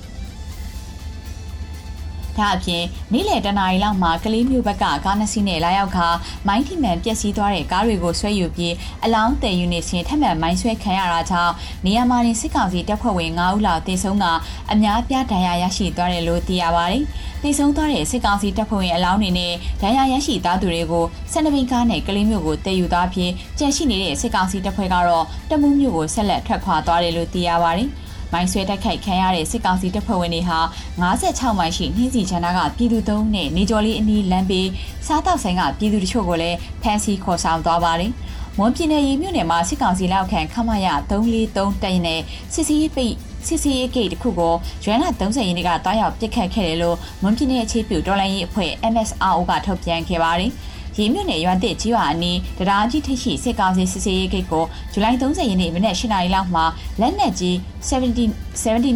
[2.37, 6.07] ဒါအပြင်နေ့လယ်တနာရီလောက်မှာကလေးမျိုးဘက်ကကားနှစ်စီးနဲ့လာရောက်ခါ
[6.47, 8.73] မိုင်းထိမှန်ပျက်စီးသွားတဲ့ကားတွေကိုဆွဲယူပြီး
[9.03, 11.53] အလောင်းတည်ယူနေစဉ်ထပ်မံမိုင်းဆွဲခံရတာကြောင့်
[11.85, 14.25] နေရာမှာနေစစ်ကောင်စီတပ်ဖွဲ့ဝင်9ဦးလောက်တေဆုံးက
[14.71, 17.03] အများပြားဒဏ်ရာရရှိသွားတယ်လို့သိရပါတယ်။
[17.43, 27.89] တေဆုံးသွားတဲ့စစ်ကောင်စီတပ်ဖွဲ့ဝင်အလောင်းတွေနဲ့ဒဏ်ရာရရှိသားသူတွေကိုစန္ဒဘင်ကားနဲ့ကလေးမျိုးကိုတည်ယူသွားပြီးကြန့်ရှိနေတဲ့စစ်ကောင်စီတပ်ဖွဲ့ကတော့တမူးမျိုးကိုဆက်လက်ထွက်ခွာသွားတယ်လို့သိရပါတယ်။
[28.33, 30.59] မိုင်းဆွဲတိုက်ခိုက်ခံရတဲ့စစ်ကောင်စီတပ်ဖွဲ့ဝင်တွေဟာ
[31.01, 34.67] 56မိုင်ရှိနှင်းစီချန်နာကပြည်သူသုံးနဲ့နေကျော်လေးအနီးလမ်းပေး
[35.07, 38.11] စားတောက်ဆိုင်ကပြည်သူတချို့ကိုလည်းဖမ်းဆီးခေါ်ဆောင်သွားပါတယ်။
[38.57, 42.21] မွန်ပြည်နယ်ရေမြို့နယ်မှာစစ်ကောင်စီလက်အောက်ခံခမရ343တိုင်နဲ့
[42.53, 43.15] စစ်စီးပိတ်
[43.47, 50.51] စစ်စီးရေးဂိတ်တစ်ခုကိုရွမ်လ30ရက်နေ့ကတွားရောက်ပစ်ခတ်ခဲ့တယ်လို့မွန်ပြည်နယ်အခြေပြုတော်လိုင်းရေးအဖွဲ့ MSRO ကထုတ်ပြန်ခဲ့ပါတယ်။
[50.97, 56.65] ရေမြို့နယ်ရွာတစ်ကြီးရွာအနီးတရားကြီးထိပ်ရှိစစ်ကောင်စီစစ်ဆေးရေးဂိတ်ကိုဇူလိုင်30ရက်နေ့မနက်၈နာရီလောက်မှာ
[57.01, 57.55] လက်နက်ကြီး
[57.89, 58.29] 70
[58.63, 58.93] 79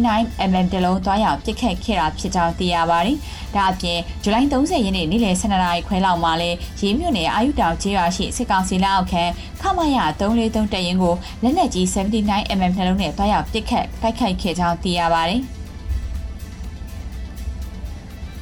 [0.52, 3.16] mm တလုံးတွားရောက်ပစ်ခတ်ခဲ့တာဖြစ်ကြောင်းသိရပါတယ်။
[3.54, 9.24] ဒါအပြင်ဇူလိုင်30ရက်နေ့နေ့လယ်12နာရီခွဲလောက်မှာလဲရေမြို့နယ်အာယုတောင်ကျေးရွာရှိစစ်ကောင်စီလက်အောက်ခံ
[9.60, 15.42] ခမရ343တရင်ကိုလက်နက်ကြီး79 mm နှလုံးနဲ့တွားရောက်ပစ်ခတ်တိုက်ခိုက်ခဲ့ကြောင်းသိရပါတယ်။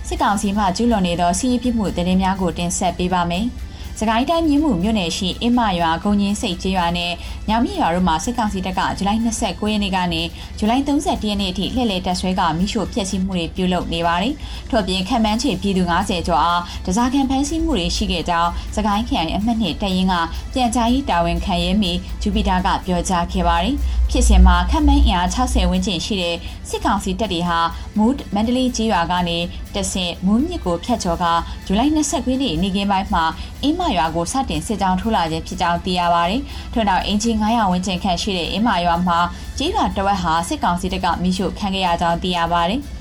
[0.09, 3.47] စစ်ကောင်စီမှကျူးလွန်နေသောစီးရီးပြစ်မှုတည်င်းများကိုတင်ဆက်ပေးပါမယ်။
[4.01, 7.12] စကိုင်းတိုင်းမြင်းမှုမြို့နယ်ရှိအင်းမရွာဂုံညင်းစိတ်ကျေးရွာနဲ့
[7.49, 10.23] ညောင်မြရွာတို့မှာစစ်ကောင်စီတပ်ကဇူလိုင်29ရက်နေ့ကနေ
[10.59, 14.35] ဇူလိုင်30ရက်နေ့အထိလှည့်လည်တပ်ဆွဲကမိရှို့ဖျက်ဆီးမှုတွေပြုလုပ်နေပါတယ်။
[14.71, 20.14] ထို့ပြင်ခံမှန်းချေပြည်သူ90ကျော်အားတစားခံဖမ်းဆီးမှုတွေရှိခဲ့ကြောင်းစကိုင်းခရိုင်အမှတ်နှစ်တရင်က
[20.53, 21.92] ပြန်ကြားရေးတာဝန်ခံရဲမီ
[22.23, 23.75] ဂျူပီတာကပြောကြားခဲ့ပါတယ်။
[24.11, 26.37] ဖြစ်စဉ်မှာခံမှန်းအင်အား60ဝန်းကျင်ရှိတဲ့
[26.69, 27.59] စစ်ကောင်စီတပ်တွေဟာ
[27.97, 29.38] မူးမန္တလေးကြီးရွာကနေ
[29.76, 31.24] တဆင့်မူးမြစ်ကိုဖျက်ချော်က
[31.66, 33.24] ဇူလိုင်29ရက်နေ့နေ့ကင်းပိုင်းမှာ
[33.62, 39.18] အင်းမရွာကိုစတင်စစ်ကြောင်းထိုးလာခြင်းဖြစ်ကြောင်းသိရပါတယ်။ထို့နောက်အင်ဂျင်900ဝန်းကျင်ခန့်ရှိတဲ့အင်းမရွာမှာ
[39.58, 42.82] ကြီးရွာတဝက်ဟာစစ်ကောင်စီတပ်ကမိရှုခံခဲ့ရကြောင်းသိရပါတယ်။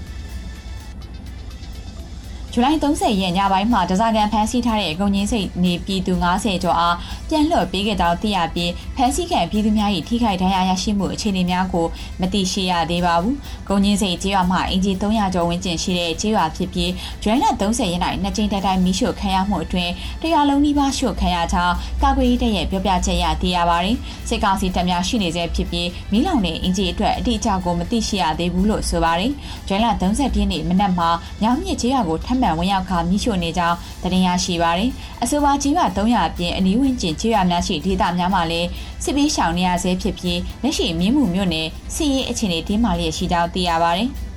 [2.58, 6.96] ဇူလိုင်30ရက်ညပိုင်းမှာဒဇာကန်ဖမ်းဆီးထားတဲ့အကုန်ကြီးစိတ်နေပြည်သူ90ကျော်အား
[7.30, 11.86] ပြန်လွှတ်ပေးခဲ့ကြောင်းသိရပြီးဖမ်းဆီးခံပြည်သူများ၏ထိခိုက်ဒဏ်ရာရရှိမှုအခြေအနေများကို
[12.22, 13.36] မသိရှိရသေးပါဘူး။
[13.70, 16.92] ကုန်ကြီးစိတ်ကျေးရွာမှာအင်ဂျီ300ကျော်ဝန်းကျင်ရှိတဲ့ကျေးရွာဖြစ်ပြီး
[17.24, 19.92] ဇွဲလ30ရက်၌နှစ်ကြိမ်တိုက်တိုင်းမီးရှို့ခံရမှုအတွင်း
[20.22, 23.96] တရားလုံးနှီးပါရှို့ခံရကြောင်းကာကွယ်ရေးတပ်ရဲ့ပြောပြချက်ရသိရပါတယ်။
[24.30, 29.32] စစ်ကောင်စီတပ်များရှိနေဆဲဖြစ်ပြီးမီးလောင်တဲ့အင်ဂျီအတွက်အတိအကျကိုမသိရှိရသေးဘူးလို့ဆိုပါတယ်။
[29.68, 31.10] ဇွဲလ30ရက်နေ့မနက်မှာ
[31.44, 34.90] ညောင်မြစ်ကျေးရွာကိုထပ်မံဝင်ရောက်ခါမိရှို့နေကြောင်းသတင်းရရှိပါတယ်။
[35.24, 38.68] အဆိုပါကြီးရွာ300အပြင်အနီးဝန်းကျင်ကြီးရွာများရှိဒေသများမှာလည်း
[39.04, 44.10] စစ်ပေးရှောင်နေရဆဲဖြစ်ပြီးလက်ရှိမြင်းမှုမြို့နယ်စီရေးအခြေအနေတင်းမာလျက်ရှိကြောင်းသိရပါတယ်။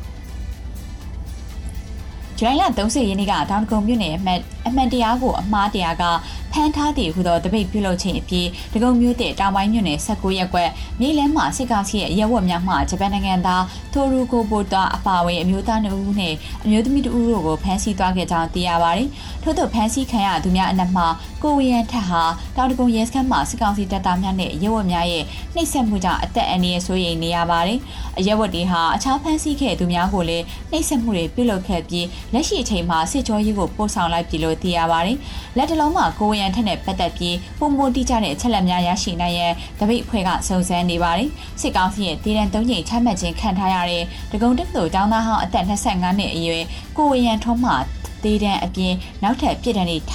[2.39, 6.05] ဇူလိုင်လ30ရက်နေ့ကတောင်တကုံမြို့နယ်အမှတ်အမှန်တရားကိုအမှားတရားက
[6.53, 10.71] ဖမ်းထားတည်ဟူသောတပိတ်ပြုလုပ်ခြင်းအပြီးဒဂုံမြို့တဲ့တောင်ပိုင်းမြို့နယ်16ရက်ကွက်
[11.01, 19.09] မြေလန်းမှာစစ်ကောင်စီရဲ့ရဲဝတ်များမှဂျပန်နိုင်ငံသားထိုရူကိုပိုတာအပါဝင်အမျိုးသား2ဦးနဲ့အမျိုးသမီး2ဦးတို့ကိုဖမ်းဆီးသွားခဲ့ကြောင်းသိရပါတယ်။
[19.43, 21.05] ထို့သို့ဖမ်းဆီးခံရသူများအနက်မှ
[21.43, 22.23] ကိုဝီယန်ထက်ဟာ
[22.57, 25.25] တောင်တကုံရဲစခန်းမှာစစ်ကောင်စီတပ်သားများနဲ့ရဲဝတ်များရဲ့
[25.55, 27.79] နှိပ်စက်မှုကြောင့်အသက်အန္တရာယ်ဆိုရင်နေရပါတယ်။
[28.19, 35.19] အရဲဝတ်တွေဟာအခြားဖမ်းဆီးခဲ့သူများကိုလည်းနှိပ်စက်မှုတွေပြုလုပ်ခဲ့ပြီးလက်ရှိအချိန်မှာစစ်ကြောရေးကိုပို့ဆောင်လိုက်ပြီလို့သိရပါတယ်။
[35.57, 46.65] လက်တလုံးမှာကိုဝီယန်ထက်နဲ့ပတ်သက်ပြီးပုံမတိကျတဲ့အချက်လက်များရရှိနိုင်ရန်တပိတ်အဖွဲ့ကစုံစမ်းနေပါတယ်။စစ်ကောင်စီရဲ့တည်တံသုံးချိန်ချမှတ်ခြင်းခံထားရတဲ့ဒဂုံတက်သို့ကျောင်းသားဟောင်းအသက်25နှစ်အရွယ်
[46.97, 47.73] ကိုဝရန်ထုံးမှ
[48.25, 50.13] တေးတန်းအပြင်နောက်ထပ်ပြည်တန်းတွေထ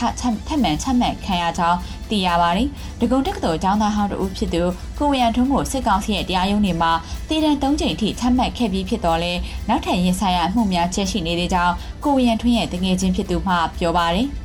[0.48, 1.78] ထမှန်ချမှတ်ခံရကြောင်း
[2.10, 2.68] သိရပါတယ်။
[3.00, 4.64] ဒဂုံတက္ကသိုလ်ကျောင်းသားဟောင်းတို့ဖြစ်သူ
[4.98, 6.92] ကိုဝရန်ထုံးကိုစစ်ကောင်စီရဲ့တရားရုံးတွေမှာ
[7.30, 9.34] တေးတန်း၃ချိန်ထိချမှတ်ခဲ့ပြီးဖြစ်တော်လဲ
[9.70, 14.28] နောက်ထပ်ရင်ဆိုင်ရမှုများချက်ရှိနေသေးကြောင်းကိုဝရန်ထွန်းရဲ့တငယ်ချင်းဖြစ်သူမှပြောပါတယ်။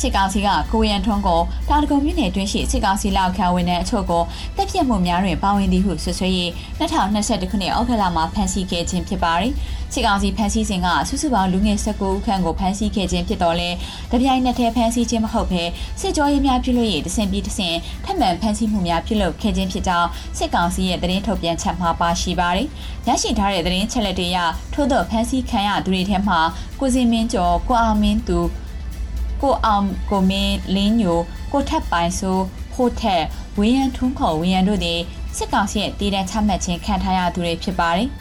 [0.00, 4.22] စစ်ကောင်စီကကိုရန်ထွန်းကိုတာတကုံမြို့နယ်တွင်းရှိစစ်ကောင်စီလက်ခံဝင်တဲ့အချို့ကို
[4.56, 6.32] တက်ပြတ်မှုများတွင်ပါဝင်သည်ဟုဆွဆွေး၍
[6.80, 9.52] 2022ခုနှစ်ဩဂုတ်လမှာဖမ်းဆီးခဲ့ခြင်းဖြစ်ပါတယ်။
[9.92, 13.70] စစ်ကောင်စီဖမ်းဆီးစဉ်ကစုစုပေါင်းလူငယ်19ဦးခန့်ကိုဖမ်းဆီးခဲ့ခြင်းဖြစ်တော်လဲ
[14.12, 15.62] တပြိုင်နက်တည်းဖမ်းဆီးခြင်းမဟုတ်ဘဲ
[16.00, 20.08] စစ်ကြောရေးများပြုလုပ်၍တဆင်ပြီးတဆင်ထပ်မံဖမ်းဆီးမှုများပြုလုပ်ခဲ့ခြင်းဖြစ်ကြောင်း
[20.38, 22.68] စစ်ကောင်စီရဲ့သတင်းထုတ်ပြန်ချက်မှာပါရှိပါတယ်။
[23.08, 24.38] ရရှိထားတဲ့သတင်းချက်လက်တွေအရ
[24.74, 26.40] ထို့သောဖမ်းဆီးခံရသူတွေထဲမှာ
[26.80, 28.40] ကိုစင်မင်းကျော်ကိုအောင်မင်းသူ
[29.42, 31.20] ကိုအောင်ကိုမင်းလင်းညို
[31.52, 32.38] ကိုထက်ပိုင်ဆို
[32.72, 33.24] ဖိုထက်
[33.58, 35.00] ဝင်းရန်ထွန်းခေါ်ဝင်းရန်တို့သည်
[35.36, 38.08] စစ်ကောင်စီရဲ့တည်တံ့ချမှတ်ခြင်းခံထားရသူတွေဖြစ်ပါတယ်။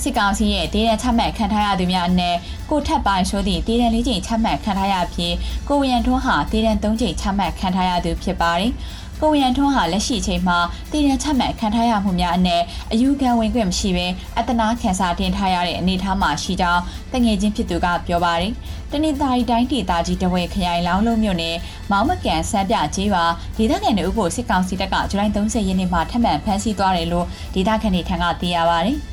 [0.00, 2.36] စစ်ကောင်စီရဲ့ဒေသချမှတ်ခံထားရသူများအနက်
[2.70, 5.34] ကိုထက်ပိုင်ဆိုသည့်ဒေသလေးချိန်ချမှတ်ခံထားရပြီး
[5.68, 8.72] ကိုဝရန်ထွန်းဟာဒေသသုံးချိန်ချမှတ်ခံထားရသူဖြစ်ပါတယ်။
[9.20, 10.58] ကိုဝရန်ထွန်းဟာလက်ရှိချိန်မှာ
[10.92, 14.06] တည်ရန်ချမှတ်ခံထားရမှုများအနက်အယူခံဝင်ခွင့်မရှိဘဲ
[14.38, 18.52] အတနာခံစာတင်ထားရတဲ့အနေအထားမှာရှိကြောင်းတငယ်ချင်းဖြစ်သူကပြောပါတယ်။
[18.92, 21.56] တနင်္သာရီတိုင်းဒေသကြီးတဝဲခရိုင်လောင်းလုံးမြို့နယ်
[21.90, 23.24] မောင်မကန်ဆန်းပြကျေးရွာ
[23.56, 28.98] ဒေသခံတွေဥပို့စစ်ကောင်စီတပ်ကဇူလိုင်30ရက်နေ့မှာထပ်မံဖမ်းဆီးသွားတယ်လို့ဒေသခံတွေထံကသိရပါတယ်။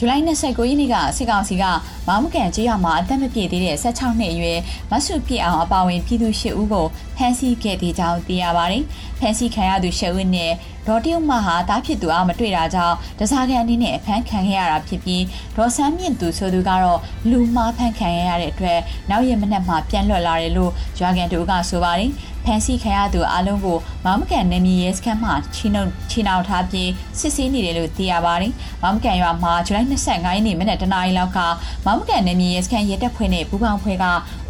[0.00, 1.64] ဇူလိုင်29ရက်နေ့ကစစ်ကောင်စီက
[2.06, 4.58] မောင်မကန်ကျေးရွာမှာအသက်မပြည့်သေးတဲ့16နှစ်အရွယ်
[4.90, 8.82] မဆုပြည့်အောင်အပါဝင်ပြည်သူ၈ဦးကိုဖမ်းဆီးခဲ့တဲ့ကြောင်းသိရပါတယ်။
[9.18, 10.52] ဖမ်းဆီးခံရသူ၈ဦးနဲ့
[10.88, 15.24] ဒေါ်တရုတ်မဟာတားဖြစ်သူအားမတွေ့တာကြောင့်တစားကန်အနေနဲ့ဖမ်းခံခဲ့ရတာဖြစ်ပြီး
[15.56, 18.78] ဒေါ်ဆန်းမြင့်သူဆိုသူကတော့လူမှားဖမ်းခံရတဲ့အတွက်
[19.10, 22.10] နောက်ရက်မနက်မှပြန်လွတ်လာတယ်လို့ရွာကန်တို့ကဆိုပါတယ်။
[22.44, 31.38] ဖမ်းဆီးခံရသူအလုံးကိုမောင်မကန်နယ်မြေရဲစခန်းမှချီနှုတ်ချီနှောင်ထားပြီးစစ်ဆေးနေတယ်လို့သိရပါတယ်။မောင်မကန်ရွာမှာဇူလိုင်25ရက်နေ့မနက်တနာရီလောက်က
[31.86, 34.04] မောင်မကန်နယ်မြေရဲစခန်းရဲတပ်ဖွဲ့နဲ့ပူးပေါင်းဖွဲ့က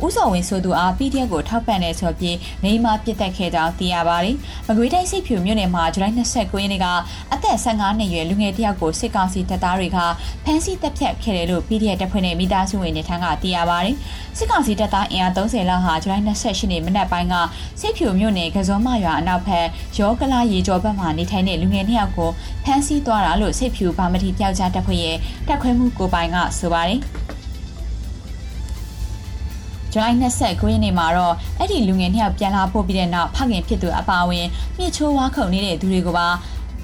[0.04, 6.86] ဥစော်ဝင်ဆိုသူအား PDF ကိုထောက်ပံ့နေဆိုပြီးနေမှာပြစ်တက်ခဲ့ကြောင်းသိရပါတယ်။မကွေးတိုင်းစစ်ဖြူမြို့နယ်မှာဇူလိုင်29ရက်နေ့က
[7.32, 9.98] အသက်15နှစ်အရွယ်လူငယ်တစ်ယောက်ကိုစစ်ကောင်စီတပ်သားတွေက
[10.44, 13.96] ဖမ်းဆီးတပ်ဖြတ်ခဲ့တယ်လို့ PDF တပ်ဖွဲ့နဲ့မိသားစုဝင်တွေထံကသိရပါတယ်။
[14.38, 17.34] စစ်ကောင်စီတပ်သားအင်အား30လောက်ဟာဇူလိုင်28ရက်နေ့မနက်ပိုင်းက
[17.80, 19.66] စစ်ဖြူမြို့နယ်ကစောမရွာအနောက်ဘက်
[19.98, 22.30] ရောကလာရေကျော်ဘက်မှာနေထိုင်တဲ့လူငယ်နှစ်ယောက်ကို
[22.64, 25.16] ဖမ်းဆီးသွားတာလို့စစ်ဖြူဗမာတိပြောက်ကြားတပ်ဖွဲ့ရဲ့
[25.48, 27.02] တပ်ခွဲမှုကိုပိုင်ကဆိုပါတယ်။
[29.92, 34.46] ဇူလိုင်29ရက်နေ့မှာတော့အဲ့ဒီလူငယ်နှစ်ယောက်ပြန်လာပို့ပြီးတဲ့နောက်ဖခင်ဖြစ်သူအပါအဝင်
[34.78, 36.28] မြစ်ချိုးဝါခုန်နေတဲ့သူတွေကိုပါ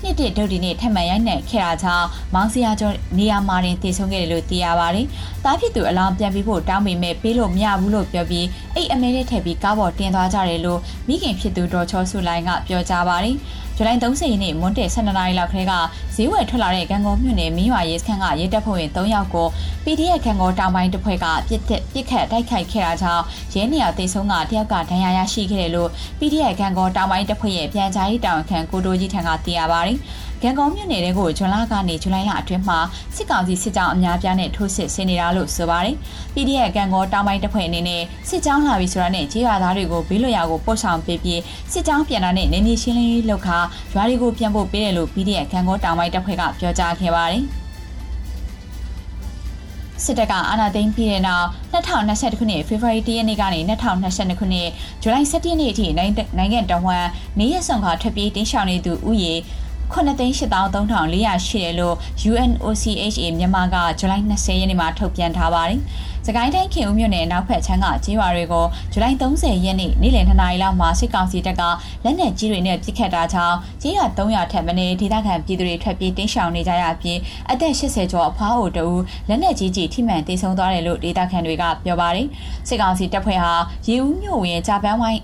[0.02, 5.06] နှစ်တစ်ဒုတ်ဒီနဲ့ထပ်မံရိုက်နှက်ခဲ့တာကြောင့်မောင်စရာကျော်နေရာမှာတင်တည်ဆုံးခဲ့တယ်လို့သိရပါတယ်။
[5.44, 13.36] တားဖြစ်သူအလောင်းပြန်ပြီးဖို့တောင်းပေမဲ့ပေးလို့မရဘူးလို့ပြောပြီးအိတ်အမဲနဲ့ထည့်ပြီးကားပေါ်တင်သွားကြတယ်လို့မိခင်ဖြစ်သူဒေါ်ချောစုလိုင်းကပြောကြားပါတယ်။
[13.76, 15.72] ဇူလိုင်30ရက်နေ့မွန်းတဲ့12နာရီလောက်ခရဲက
[16.14, 19.46] ဈေးဝယ်ထွက်လာတဲ့ကံကောမြို့နယ်မင်းရွာရဲစခန်းကရဲတပ်ဖွဲ့ဝင်3ယောက်ကို
[19.84, 29.98] PDF ခံကောတောင်ပိုင်းတပ်ဖွဲ့ကပြစ်တက်ပြစ်ခတ်တိုက်ခိုက်ခဲ့တာကြောင့်ရဲနေရာတိတ်ဆုံးကတယောက်ကဒဏ်ရာရရှိခဲ့တယ်လို့ PDF ခံကောတောင်ပိုင်းတပ်ဖွဲ့ရဲ့ပြန်ကြားရေးတာဝန်ခံကိုတိုကြီးထံကသိရပါတယ်။
[30.46, 32.78] ရန်ကုန်မြို့နယ်တဲ့ကိုဇွန်လကနေဇူလိုင်လအတွင်းမှာ
[33.16, 35.96] စစ်ကောင်စီစစ်ကြောင်းအများပြားနဲ့ထိုးစစ်ဆင်နေတာလို့ဆိုပါတယ်။
[36.35, 41.40] PDF ကံကောတောင်ပိုင်းတပ်ဖွဲ့အနေနဲ့စစ်ကြောင်းလာပြီဆိုတာနဲ့ကြေးရွာသားတွေကိုဘေးလွတ်ရာကိုပို့ဆောင်ပေးပြီး
[41.72, 43.59] စစ်ကြောင်းပြန်လာတဲ့နေနေရှင်းလင်းရေးလုပ်ခါ
[43.94, 47.44] ရွာတွေကိုပြန်ပို့ပေးတယ်လို့ PDF ကံကောတောင်ပိုင်းတပ်ဖွဲ့ကပြောကြားခဲ့ပါတယ်။
[50.04, 54.68] စစ်တပ်ကအာဏာသိမ်းပြီးတဲ့နောက်2021ခုနှစ်ဖေဖော်ဝါရီလရက်နေ့ကနေ2022ခုနှစ်
[55.02, 57.07] ဇူလိုင်17ရက်နေ့အထိနိုင်ငံတော်ဝန်
[57.38, 59.35] နေရဆောင်ကထွက်ပြေးတင်းရှောင်နေသူဥယေ
[59.94, 61.96] 9,83,400ရှိတယ်လို့
[62.30, 65.80] UNOCHA မြန်မာကဇူလိုင်20ရက်နေ့မှာထုတ်ပြန်ထားပါတယ်။
[66.26, 71.62] စကိုင်းတိုင်းခင်ဦးမြို့နယ်နောက်ဖက်ချမ်းကကျေးရွာတွေကိုဇူလိုင်30ရက်နေ့နေ့လယ်2နာရီလောက်မှာစစ်ကောင်စီတပ်က
[72.04, 77.18] လက်နက်ကြီးတွေနဲ့ပစ်ခတ်တာကြောင့်ကျေးရွာ300ထက်မနည်းဒေသခံပြည်သူတွေထွက်ပြေးတင်းရှောင်နေကြရပြီး
[77.50, 78.87] အသက်80ကျော်အဖွားအိုတူ
[79.28, 82.26] လက်နက်ကြီးကြီးထိမှန်တေဆုံးသွားတယ်လို့ဒေသခံတွေကပြောပါတယ်။
[82.68, 83.52] စစ်ကောင်စီတပ်ဖွဲ့ဟာ
[83.88, 85.20] ရေဦးမြို့ဝင်ဂျပန်ဝိုင်း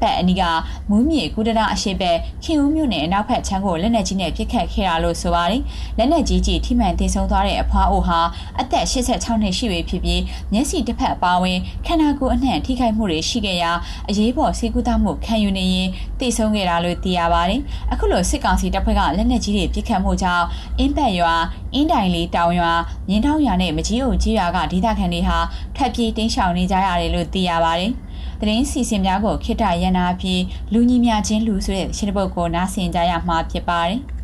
[0.00, 0.42] ဘက်အနီးက
[0.90, 5.62] မူးမြေကုဒနာအရှိဘက်ခင်ဦးမြို့နယ်အနောက်ဘက်ချမ်းကိုလက်နက်ကြီးနဲ့ပစ်ခတ်ခဲ့တာလို့ဆိုပါတယ်။
[5.98, 8.20] လက်နက်ကြီးကြီးထိမှန်တင်ဆုံးသွားတဲ့အဖွားအိုဟာ
[8.60, 13.72] အသက်86နှစ်ရှိပြီဖြစ်ပြီးမျက်စိတစ်ဖက်အပါဝင်ခန္ဓာကိုယ်အနှံ့ထိခိုက်မှုတွေရှိခဲ့ရာ
[14.08, 15.88] အရေးပေါ်ဆေးကုသမှုခံယူနေရင်
[16.20, 17.60] တည်ဆုံးခဲ့တာလို့သိရပါတယ်။
[17.92, 20.46] အခုလိုစစ်ကောင်စီတပ်ဖွဲ့ကလက်နက်ကြီးတွေပစ်ခတ်မှုကြောင့်
[20.78, 21.34] အင်းပတ်ရွာ
[21.74, 22.72] အင်းတိုင်လေးတောင်ရွာ
[23.08, 25.38] မြင်းထောင်းရွာနဲ့မကြီးအုပ်ကြီးရွာကဒေသခံတွေဟာ
[25.76, 27.92] ထပ်ပြေးတင်းရှောင်နေကြရတယ်လို့သိရပါတယ်။
[28.40, 34.00] သတင်းစီစဉ်များကိုခိတရနာပြီးလူညီများချင်းလူဆိုတဲ့ရှင်းပုတ်ကိုနားဆင်ကြရမှာဖြစ်ပါတယ်။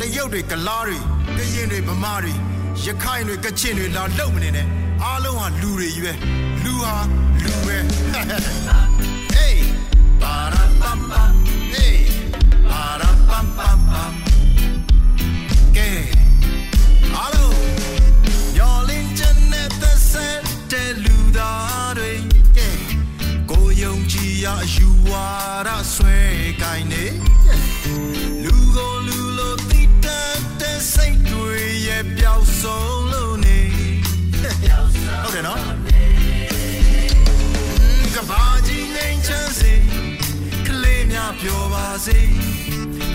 [0.00, 0.98] တရုတ်တွေကလားတွေ
[1.38, 2.32] ကရင်တွေဗမာတွေ
[2.84, 6.12] ရခိုင်တွေကချင်တွေလာလုံမနေနဲ့ အားလုံးဟာလူတွေကြီးပဲ
[6.64, 6.94] လူဟာ
[7.42, 7.76] လူပဲ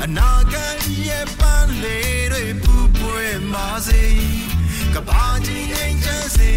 [0.09, 4.03] အနာဂတ်ရဲ့ပန်းလေးတွေပူပွေပါစေ
[4.93, 6.53] ကဘာကြီးငိမ့်ချမ်းစေ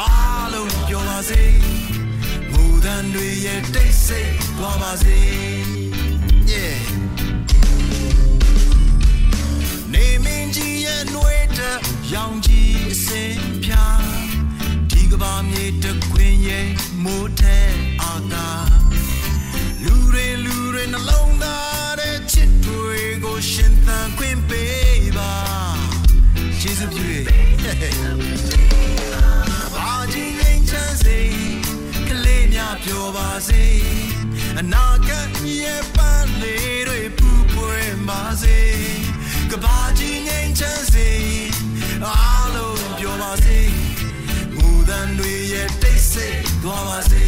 [0.00, 1.44] အားလုံးပြောပါစေ
[2.52, 5.18] မူတန်တွေရဲ့တိတ်ဆိတ်သွားပါစေ
[6.50, 6.78] yeah
[9.92, 11.78] နေမင်းကြီးရဲ့နှွေးတဲ့
[12.12, 12.75] ရောင်ကြီး
[34.60, 35.28] အနာဂတ်
[35.62, 38.58] ရဲ့ပန်းလေးတွေပူပွေပါစေ
[39.50, 41.10] ကဘာကြီးငိမ့်ချမ်းစေ
[42.06, 43.60] အားလုံးပြောပါစေ
[44.56, 47.26] မူတန်တွေရဲ့တိတ်ဆိတ်သွားပါစေ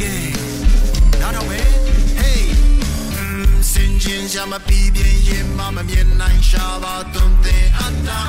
[0.00, 0.14] ကဲ
[1.20, 1.68] နားတော့မယ်
[2.20, 2.42] hey
[3.70, 8.20] စင်ချင်းရှာမပြီးပြင်းရင်မမမြင်နိုင်ရှာပါသွန်တဲ့အတာ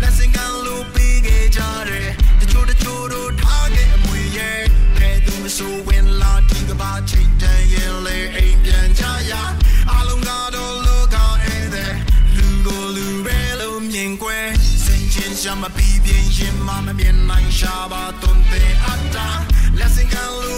[0.00, 2.08] လက်စင်ကလို့ပြီးခဲ့ကြတယ်
[2.40, 4.60] တချို့တချို့တို့ထားခဲ့အမွေရဲ့
[4.96, 9.32] ဘယ်သူမဆိုဝင်လာဒီ ကဘာချိန်တန်ရင်လေအိမ်ပြန်ကြရ
[9.92, 11.94] အလုံးကတော့လောကဧည့်သည်
[12.36, 14.46] လူကိုလူပဲလို့မြင်ကွယ်
[14.84, 19.28] စင်ချင်းရှာမပြီးပြင်းရင်မမမြင်နိုင်ရှာပါသွန်တဲ့အတာ
[19.78, 20.57] လက်စင်ကလို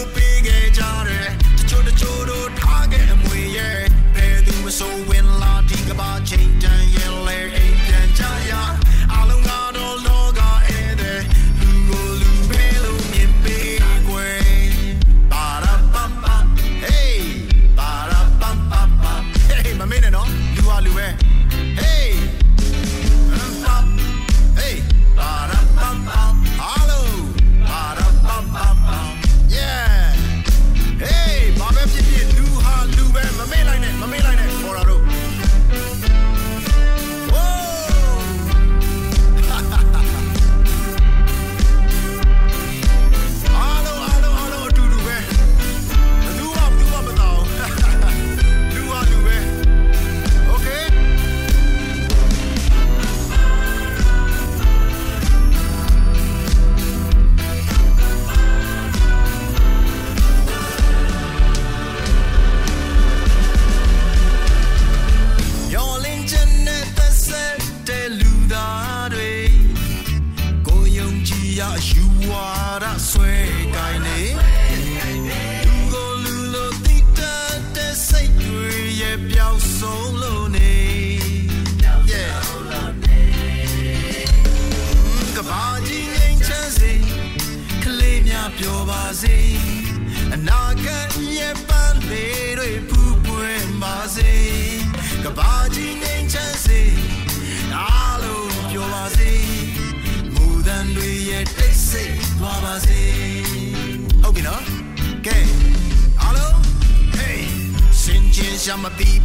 [71.81, 73.70] ကြည်ရယူ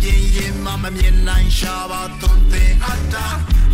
[0.07, 3.27] မပြီးပြင်းရင်မမမြင်နိုင်ရှာပါသွန်တဲ့အတာ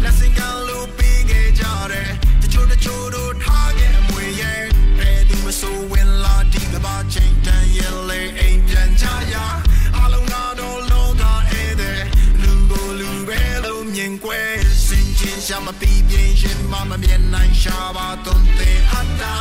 [0.03, 2.11] လက်စင်ကလို့ပြီးခဲ့ကြတယ်
[2.43, 4.63] တချို့တချို့တို့ထားခဲ့အမွေရဲ့
[4.99, 9.35] ဘယ်သူမဆိုဝင်လာဒီကဘာချိန်တန်ရဲ့လေအိမ်ပြန်ကြရ
[9.99, 12.03] အလုံးကတော့လောကဧည့်သည်
[12.43, 14.53] လူကိုလူပဲလို့မြင်ကွယ်
[14.87, 19.35] စင်ချင်းရှာမပြီးပြင်းရင်မမမြင်နိုင်ရှာပါသွန်တဲ့အတာ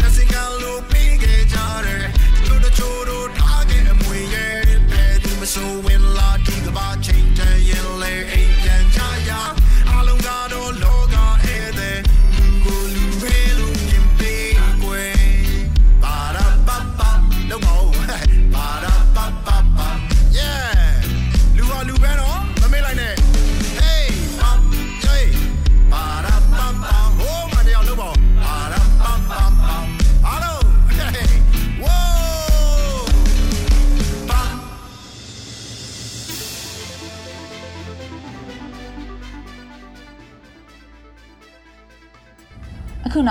[0.00, 0.95] လက်စင်ကလို့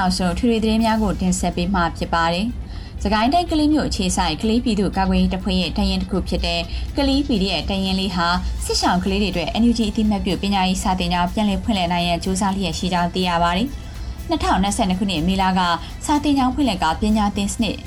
[0.06, 2.48] နောက်ဆုံးထွေထွေသတင်းများကိုတင်ဆက်ပေးမှာဖြစ်ပါတယ်။
[3.04, 6.62] စကိုင်းတိုင်းကလေးမျိုးအခြေဆိုင်ကလေးပြည်သူ့ကာကွယ်ရေးတပ်ဖွဲ့ရဲ့တရင်တစ်ခုဖြစ်တဲ့
[6.98, 8.28] ကလေးပြည်ရဲ့တရင်လေးဟာ
[8.66, 13.68] စစ်ဆောင်ကလေးတွေအတွက် NUG အသိမှတ်ပြုပညာရေးစာတင်ကြောင်းပြန်လည်ဖွင့်လှစ်နိုင်ရန်ကြိုးစားလျက်ရှိကြောင်းသိရပါတယ်။
[14.32, 15.62] 2022ခုနှစ်မေလက
[16.06, 17.78] စာတင်ကြောင်းဖွင့်လှစ်ကပညာသင်စနစ်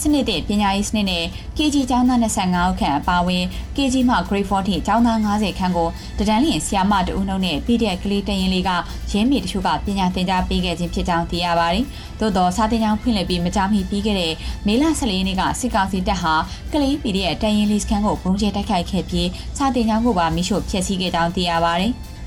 [0.00, 1.24] စနစ်တဲ့ပညာရေးစနစ်နဲ့
[1.56, 3.44] KG ကျောင်းသား25ဦးခန့်အပါအဝင်
[3.76, 8.70] KG မှ Grade 4ထိကျောင်းသား90ခန့်ကိုတဒန်းလျင်ဆီယာမတဦးနှုံနဲ့ PDF ကလေးတရင်လေးက
[9.10, 11.84] ရင်းမီတချို့ကပညာသင်ကြားပေးခဲ့ခြင်းဖြစ်ကြောင်းသိရပါတယ်။
[12.20, 14.32] သို့သောစာသင်ကျောင်းဖွင့်လှစ်ပြီးမကြာမီပြီးခဲ့တဲ့
[14.66, 16.34] မေလ14ရက်နေ့ကစစ်ကောင်စီတပ်ဟာ
[16.72, 21.92] ကလေး PDF တရင်လေးစခန်းကိုပုံကျဲတိုက်ခိုက်ခဲ့ပြီးစာသင်ကျောင်းကိုပါမိရှို့ဖျက်ဆီးခဲ့ကြောင်းသိရပါတယ်။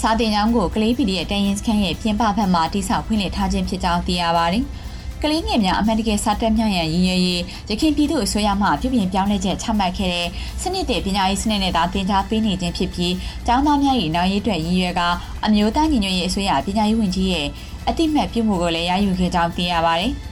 [0.00, 4.64] စာတင်ကြောင်းကိုကလေးပီဒီရဲ့တန်ရင်စခန်းရဲ့ပြင်ပဘက်မှာတိစောက်ဖွင့်လှစ်ထားခြင်းဖြစ်ကြောင်းသိရပါတယ်။
[5.22, 10.26] ကလေးငယ်များအမှန်တကယ်စာတက်မြောက်ရန်ရည်ရွယ်ရေးရခိုင်ပြည်သူအစိုးရမှပြုပြင်ပြောင်းလဲချက်ချမှတ်ခဲ့တဲ့
[10.62, 13.14] စနစ်တည်ပညာရေးစနစ်နဲ့သာတင် जा ပေးနေခြင်းဖြစ်ပြီး
[13.46, 15.00] ကျောင်းသားများ၏နောက်ရေးအတွက်ရည်ရွယ်က
[15.46, 17.46] အမျိုးသားညီညွတ်ရေးအစိုးရပညာရေးဝန်ကြီးရဲ့
[17.88, 20.12] အတိမတ်ပြုမှုကိုလည်းရယူခဲ့ကြောင်းသိရပါတယ်။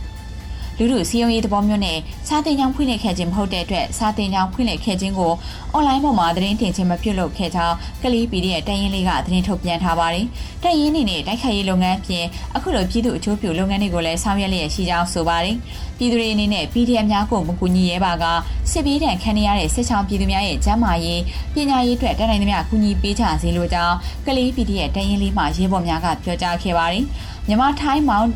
[0.80, 5.32] လူလူစီယုံရေးသဘောမျိုးနဲ့စာတင်ကြောင်းဖွင့်လှစ်ခဲ့ခြင်းမဟုတ်တဲ့အတွက်စာတင်ကြောင်းဖွင့်လှစ်ခဲ့ခြင်းကို
[5.72, 10.26] အွန်လိုင်းပေါ်မှာသတင်းတင်ခြင်းမပြုလုပ်ခဲ့ကြောင်းကလီပီဒီရဲ့တရင်လေးကသတင်းထုတ်ပြန်ထားပါတယ်။
[10.62, 12.24] တရင်နေနဲ့တိုက်ခိုက်ရေးလုပ်ငန်းပြင်
[12.56, 15.56] အခုလိုပြည်သူအကျိုးပြုလုပ်ငန်းတွေကိုလည်းဆောင်ရွက်လျက်ရှိကြောင်းဆိုပါတယ်။
[15.98, 18.24] ပြည်သူတွေအနေနဲ့ PDF များကိုမကူညီရဲပါက
[18.70, 21.22] စစ်ပေးတံခံရတဲ့စစ်ချောင်းပြည်သူများရဲ့ကျန်းမာရေး
[21.54, 27.04] ပညာရေးအတွက်တနိုင်သမျှကူညီပေးကြစေလိုကြောင်းကလီပီဒီရဲ့တရင်လေးမှာရေးပေါ်များကပြောကြားခဲ့ပါတယ်။
[27.46, 28.26] မြန်မာထိုင်းမောင်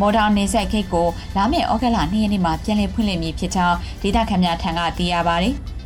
[0.00, 5.56] မော်ဒန်နေဆက်ခိတ်ကိုလာမယ့်ဩဂတ်လ2ရက်နေ့မှာပြန်လည်ဖွင့်လှစ်မည်ဖြစ်ကြောင်းဒေသခံများထံကသိရပါတယ်။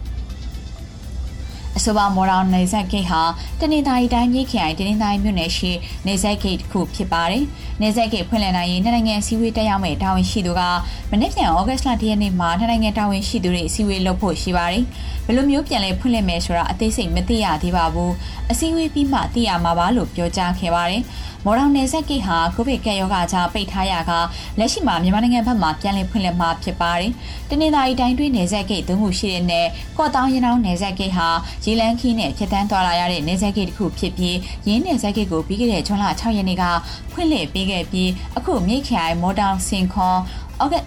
[1.77, 3.23] အဆိုပါမော်ဒန်နေဆက်ဂိတ်ဟာ
[3.61, 5.73] တနင်္သာရီတိုင်းမြိတ်ခရိုင်တနင်္သာရီမြို့နယ်ရှိ
[6.07, 7.45] နေဆက်ဂိတ်တစ်ခုဖြစ်ပါတယ်။
[7.83, 10.63] နေဆက်ဂိတ်ဖွင့်လှစ်နိုင်ရင်နိုင်ငံစည်းဝေးတက်ရောက်မဲ့တာဝန်ရှိသူက
[11.11, 14.85] မနေ့ပြန်ဩဂတ်လ၁ရက်နေ့မှာနိုင်ငံတာဝန်ရှိသူတွေအစည်းအဝေးလုပ်ဖို့ရှိပါတယ်။
[15.20, 18.13] ဘ ယ်လိုမျိုးပြန်လဲဖွင့်လှစ်မယ်ဆိုတာအသေးစိတ်မသိရသေးပါဘူး။
[18.51, 21.03] အစည်းအဝေးပြီးမှသိရမှာပါလို့ပြောကြားခဲ့ပါတယ်။
[21.45, 24.13] မော်ဒေါန်နယ်ဆက်ကိတ်ဟာကိုဗစ်ကပ်ရောဂါကြောင့်ပိတ်ထားရက
[24.59, 27.13] လက်ရှိမှာမြန်မာနိုင်ငံဘက်မှာပြန်လည်ဖွင့်လှစ်မှာဖြစ်ပါတယ်။
[27.49, 29.67] တနင်္သာရီတိုင်းတွင်းနယ်ဆက်ကိတ်သုံးခုရှိတဲ့နယ်
[29.99, 31.29] ကော့တောင်းရနောင်းနယ်ဆက်ကိတ်ဟာ
[31.65, 34.37] ရေလန်းခီးနဲ့ဖြတ်တန်းသွားလာရတဲ့နယ်ဆက်ကိတ်တစ်ခုဖြစ်ပြီး
[34.69, 36.65] ရင်းနယ်ဆက်ကိတ်ကိုပြီးခဲ့တဲ့ဇွန်လ6ရက်နေ့က
[37.13, 40.19] ဖွင့်လှစ်ပေးခဲ့ပြီးအခုမြိတ်ခိုင်မော်ဒေါန်စင်ခွန်
[40.63, 40.85] ဩဂတ်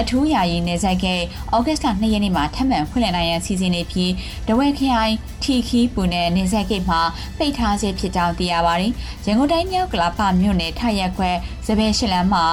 [0.00, 1.06] အထူးယာယီနေဆိုင်က
[1.54, 4.12] ဩဂတ်စ်လ2ရက်နေ့မှာထပ်မံဖွင့်လှစ်နိုင်ရန်စီစဉ်နေပြီး
[4.48, 7.00] တဝက်ခရိုင်ထီခီပူနယ်နေဆိုင်ကိတ်မှာ
[7.38, 8.92] ပိတ်ထားဆဲဖြစ်ကြောင်းသိရပါတယ်။
[9.26, 11.30] ရန်ကုန်တိုင်းမြောက်ကလာပမြို့နယ်ထရက်ခွဲ
[11.66, 12.44] စပယ်ရှလန်မှာ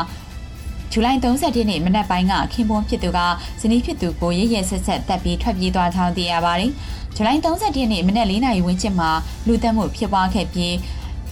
[0.91, 3.19] ဇူလိုင်30ရက်နေ့မနက်ပိုင်းကခင်ပွန်းဖြစ်သူက
[3.61, 6.71] ဇနီးဖြစ်သူကိုရရဆက်ဆက်တက်ပြီးထွက်ပြေးသွားကြောင်းသိရပါတယ်။
[7.15, 9.09] ဇူလိုင်30ရက်နေ့မနက်4နာရီဝန်းကျင်မှာ
[9.47, 10.73] လူတက်မှုဖြစ်ပွားခဲ့ပြီး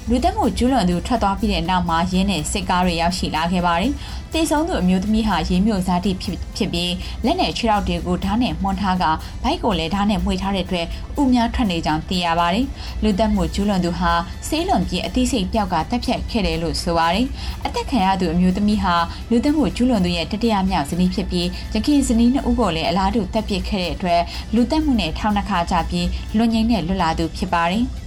[0.10, 3.94] လူတက်မှုကျူးလွန်သူထွက်သွားပြီးတဲ့နောက်မှာရင်းနဲ့စစ်ကားတွေရောက်ရှိလာခဲ့ပါတယ်။
[4.34, 6.94] တေဆုံးသူအမျိုးသမီးဟာရေးမြို့ဇာတိဖြစ်ဖြစ်ပြီး
[7.26, 9.04] လက်နဲ့ခြေထောက်တွေကိုဓာတ်နဲ့မှုန်းထားက
[9.44, 10.86] ဘိုက်ကိုလည်းဓာတ်နဲ့မှွေထားတဲ့အတွက်
[11.22, 12.66] ဥများထွက်နေကြောင်းသိရပါတယ်။
[13.04, 14.14] လူတက်မှုကျူးလွန်သူဟာ
[14.48, 17.26] ဆေးလွန်ပြီးအသိစိတ်ပြောက်ကတက်ဖြတ်ခဲ့တယ်လို့ဆိုပါတယ်။
[17.66, 18.96] အသက်ခံရသူအမျိုးသမီးဟာ
[19.30, 24.22] လူတက်မှုကျူးလွန်သူရဲ့တတိယမြောက်ဇနီးဖြစ်ပြီးရခင်ဇနီးနှစ်ဦးကိုလည်းအလားတူတက်ပစ်ခဲ့တဲ့အတွက်
[24.56, 27.86] လူတက်မှုနဲ့ထောင်နှခါကြပြီးလွန်ငင်းနဲ့လွတ်လာသူဖြစ်ပါတယ်။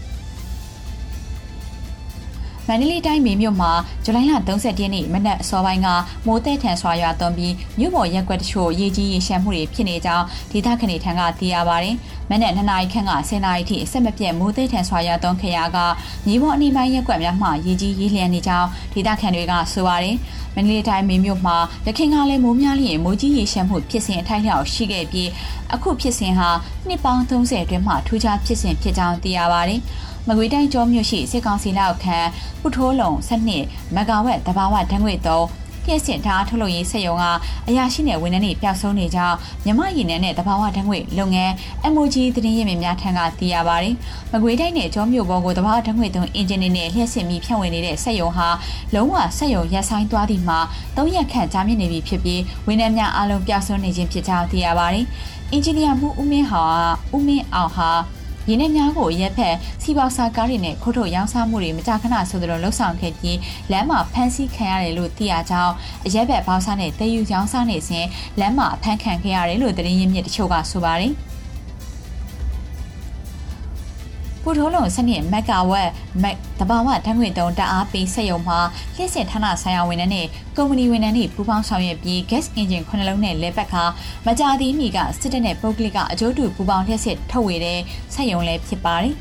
[2.72, 3.72] မန္တလေးတိုင်းမေမြို့မှာ
[4.04, 5.88] ဇူလိုင်လ30ရက်နေ့မနက်အစောပိုင်းက
[6.26, 11.94] မိုးတဲ့ထန်စွာရွာသွန်းပြီးမြို့ပေါ်ရက်ွက်တချို့ရေကြီးရေရှမ်းမှုတွေဖြစ်နေကြောင်းဒေသခံတွေထံကသိရပါတယ်။
[12.30, 15.78] မနက်2နာရီခန့်က10နာရီထိအဆက်မပြတ်မိုးတဲ့ထန်စွာရွာသွန်းခဲ့ရာက
[16.26, 20.16] မြေပေါ်အနီးပိုင်းရက်ွက်များမှရေကြီးရေလျံနေကြောင်းဒေသခံတွေကဆိုပါတယ်။
[20.54, 21.56] မန္တလေးတိုင်းမေမြို့မှာ
[21.87, 25.28] ရခိုင်ကလည်းမိုးများလျင်မိုးကြီးရေရှမ်းမှုဖြစ်စဉ်အထိုက်လျောက်ရှိခဲ့ပြီး
[25.74, 26.50] အခုဖြစ်စဉ်ဟာ
[26.87, 29.80] နှစ်ပေါင်း30အတွင်းမှာထူးခြားဖြစ်စဉ်ဖြစ်ကြောင်းသိရပါတယ်။
[30.28, 32.18] မကွေးတိုင်းကျောမြို့ရှိစစ်ကောင်စီလက်အောက်ခံ
[32.61, 37.24] ပုထိုးလုံ12မဂါဝက်တဘာဝဓာတ်ငွေ3ပြည့်စင်ဓာတ်ထုတ်လုပ်ရေးစက်ရုံက
[37.68, 41.52] အရာရှိနယ်ဝန်ထမ်းတွေပျောက်ဆုံးနေကြောင်းမြမရည်နယ်နဲ့တဘာဝဓာတ်ငွေလုပ်ငန်း
[41.92, 43.94] MOG သတင်းရင်းမြစ်များထံကသိရပါတယ်။
[44.33, 48.48] မကွေးတိုင်းနယ်ကျောမြို့ပေါ်ကိုတဘာဝဓာတ်ငွေသုံးအင်ဂျင်နီနဲ့လျှက်စစ်ပြီးဖြန့်ဝေနေတဲ့စက်ရုံဟာ
[48.94, 50.59] လုံးဝစက်ရုံရပ်ဆိုင်းသွားသည့်မှာ
[50.96, 55.06] ၃ရက်ခန့်ကြာမြင့်နေပြီဖြစ်ပြီးဝန်ထမ်းများအလုံးပျောက်ဆုံးနေခြင်းဖြစ်ကြောင်းသိရပါတယ်။
[55.52, 56.62] အင်ဂျင်နီယာမှုဦးမင်းဟာ
[57.14, 57.90] ဦးမင်းအောင်ဟာ
[58.50, 63.38] ရင်းနှီးများကိုရက်ဖက်စီပေါစာကားတွေနဲ့ခိုးထုတ်ရောင်းစားမှုတွေမကြာခဏဆိုသလိုလှုပ်ဆောင်ခဲ့ပြီး
[63.72, 65.74] လမ်းမှာဖမ်းဆီးခံရတယ်လို့သိရကြောင်း
[66.06, 68.06] အရက်ဘက်ဘောက်စားနဲ့တည်ယူရောင်းစားနေစဉ်
[68.40, 71.14] လမ်းမှာဖမ်းခံခဲ့ရတယ်လို့သတင်းရင်းမြစ်တချို့ကဆိုပါတယ်။
[74.43, 75.91] ပူထိုးလုံးစနစ်မက်ကဝက်
[76.22, 78.59] မက်တဘာဝဓာတ်ငွေတုံးတအားပေးဆက်ယုံမှာ
[78.95, 80.26] လျှက်စစ်ဌာနဆိုင်ရာဝန်ထမ်းနဲ့
[80.57, 83.84] ကုမ္ပဏီဝန်ထမ်းတွေပူးပေါင်းဆောင်ရွက်ပြီး gas engine ခုနှလုံးနဲ့လဲပတ်ခါ
[84.26, 87.78] မကြာသေးမီကစစ်တပ်နဲ့ပုတ်ကလစ်ကအကျိုးတူပူးပေါင်းလျှက်စစ်ထုတ်ဝေတဲ့
[88.14, 89.14] ဆက်ယုံလည်းဖြစ်ပါတယ်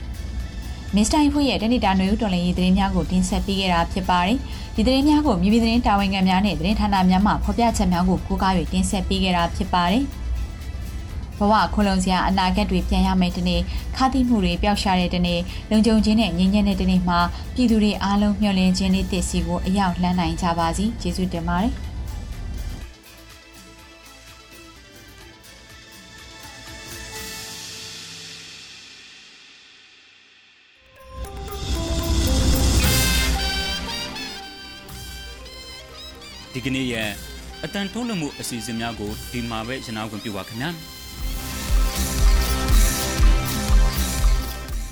[0.95, 4.37] မစ္စတိုင်ဖွေရဲ့တနိတာနွေဦးတော်လည်းရေးသတင်းများကိုတင်ဆက်ပေးခဲ့တာဖြစ်ပါတယ်။
[4.75, 10.05] ဒီသတင်းများကိုမြေပြင်သတင်းတာဝန်ခံများနဲ့သတင်းဌာနများမှဖော်ပြချက်များကိုကိုးကား၍တင်ဆက်ပေးခဲ့တာဖြစ်ပါတယ်။
[11.39, 13.61] ဘဝခုလုံးစရာအနာဂတ်တွေပြန်ရမယ်တနေ့
[13.95, 15.39] ခါတိမှုတွေပျောက်ရှာတဲ့တနေ့
[15.71, 17.19] လုံခြုံခြင်းနဲ့ငြိမ်းချမ်းတဲ့တနေ့မှာ
[17.55, 21.89] ပြည်သူတွေအားလုံးမျှော်လင့်ခြင်းနဲ့တည်စီကိုအရောက်လှမ်းနိုင်ကြပါစီကျေးဇူးတင်ပါတယ်
[36.53, 37.09] ဒီကနေ့ရဲ့
[37.63, 40.98] အတန်ထုတ်လွှင့်မှုအစီအစဉ်များကိုဒီမှာပဲရနာခွင့်ပြုပါခင်ဗျာ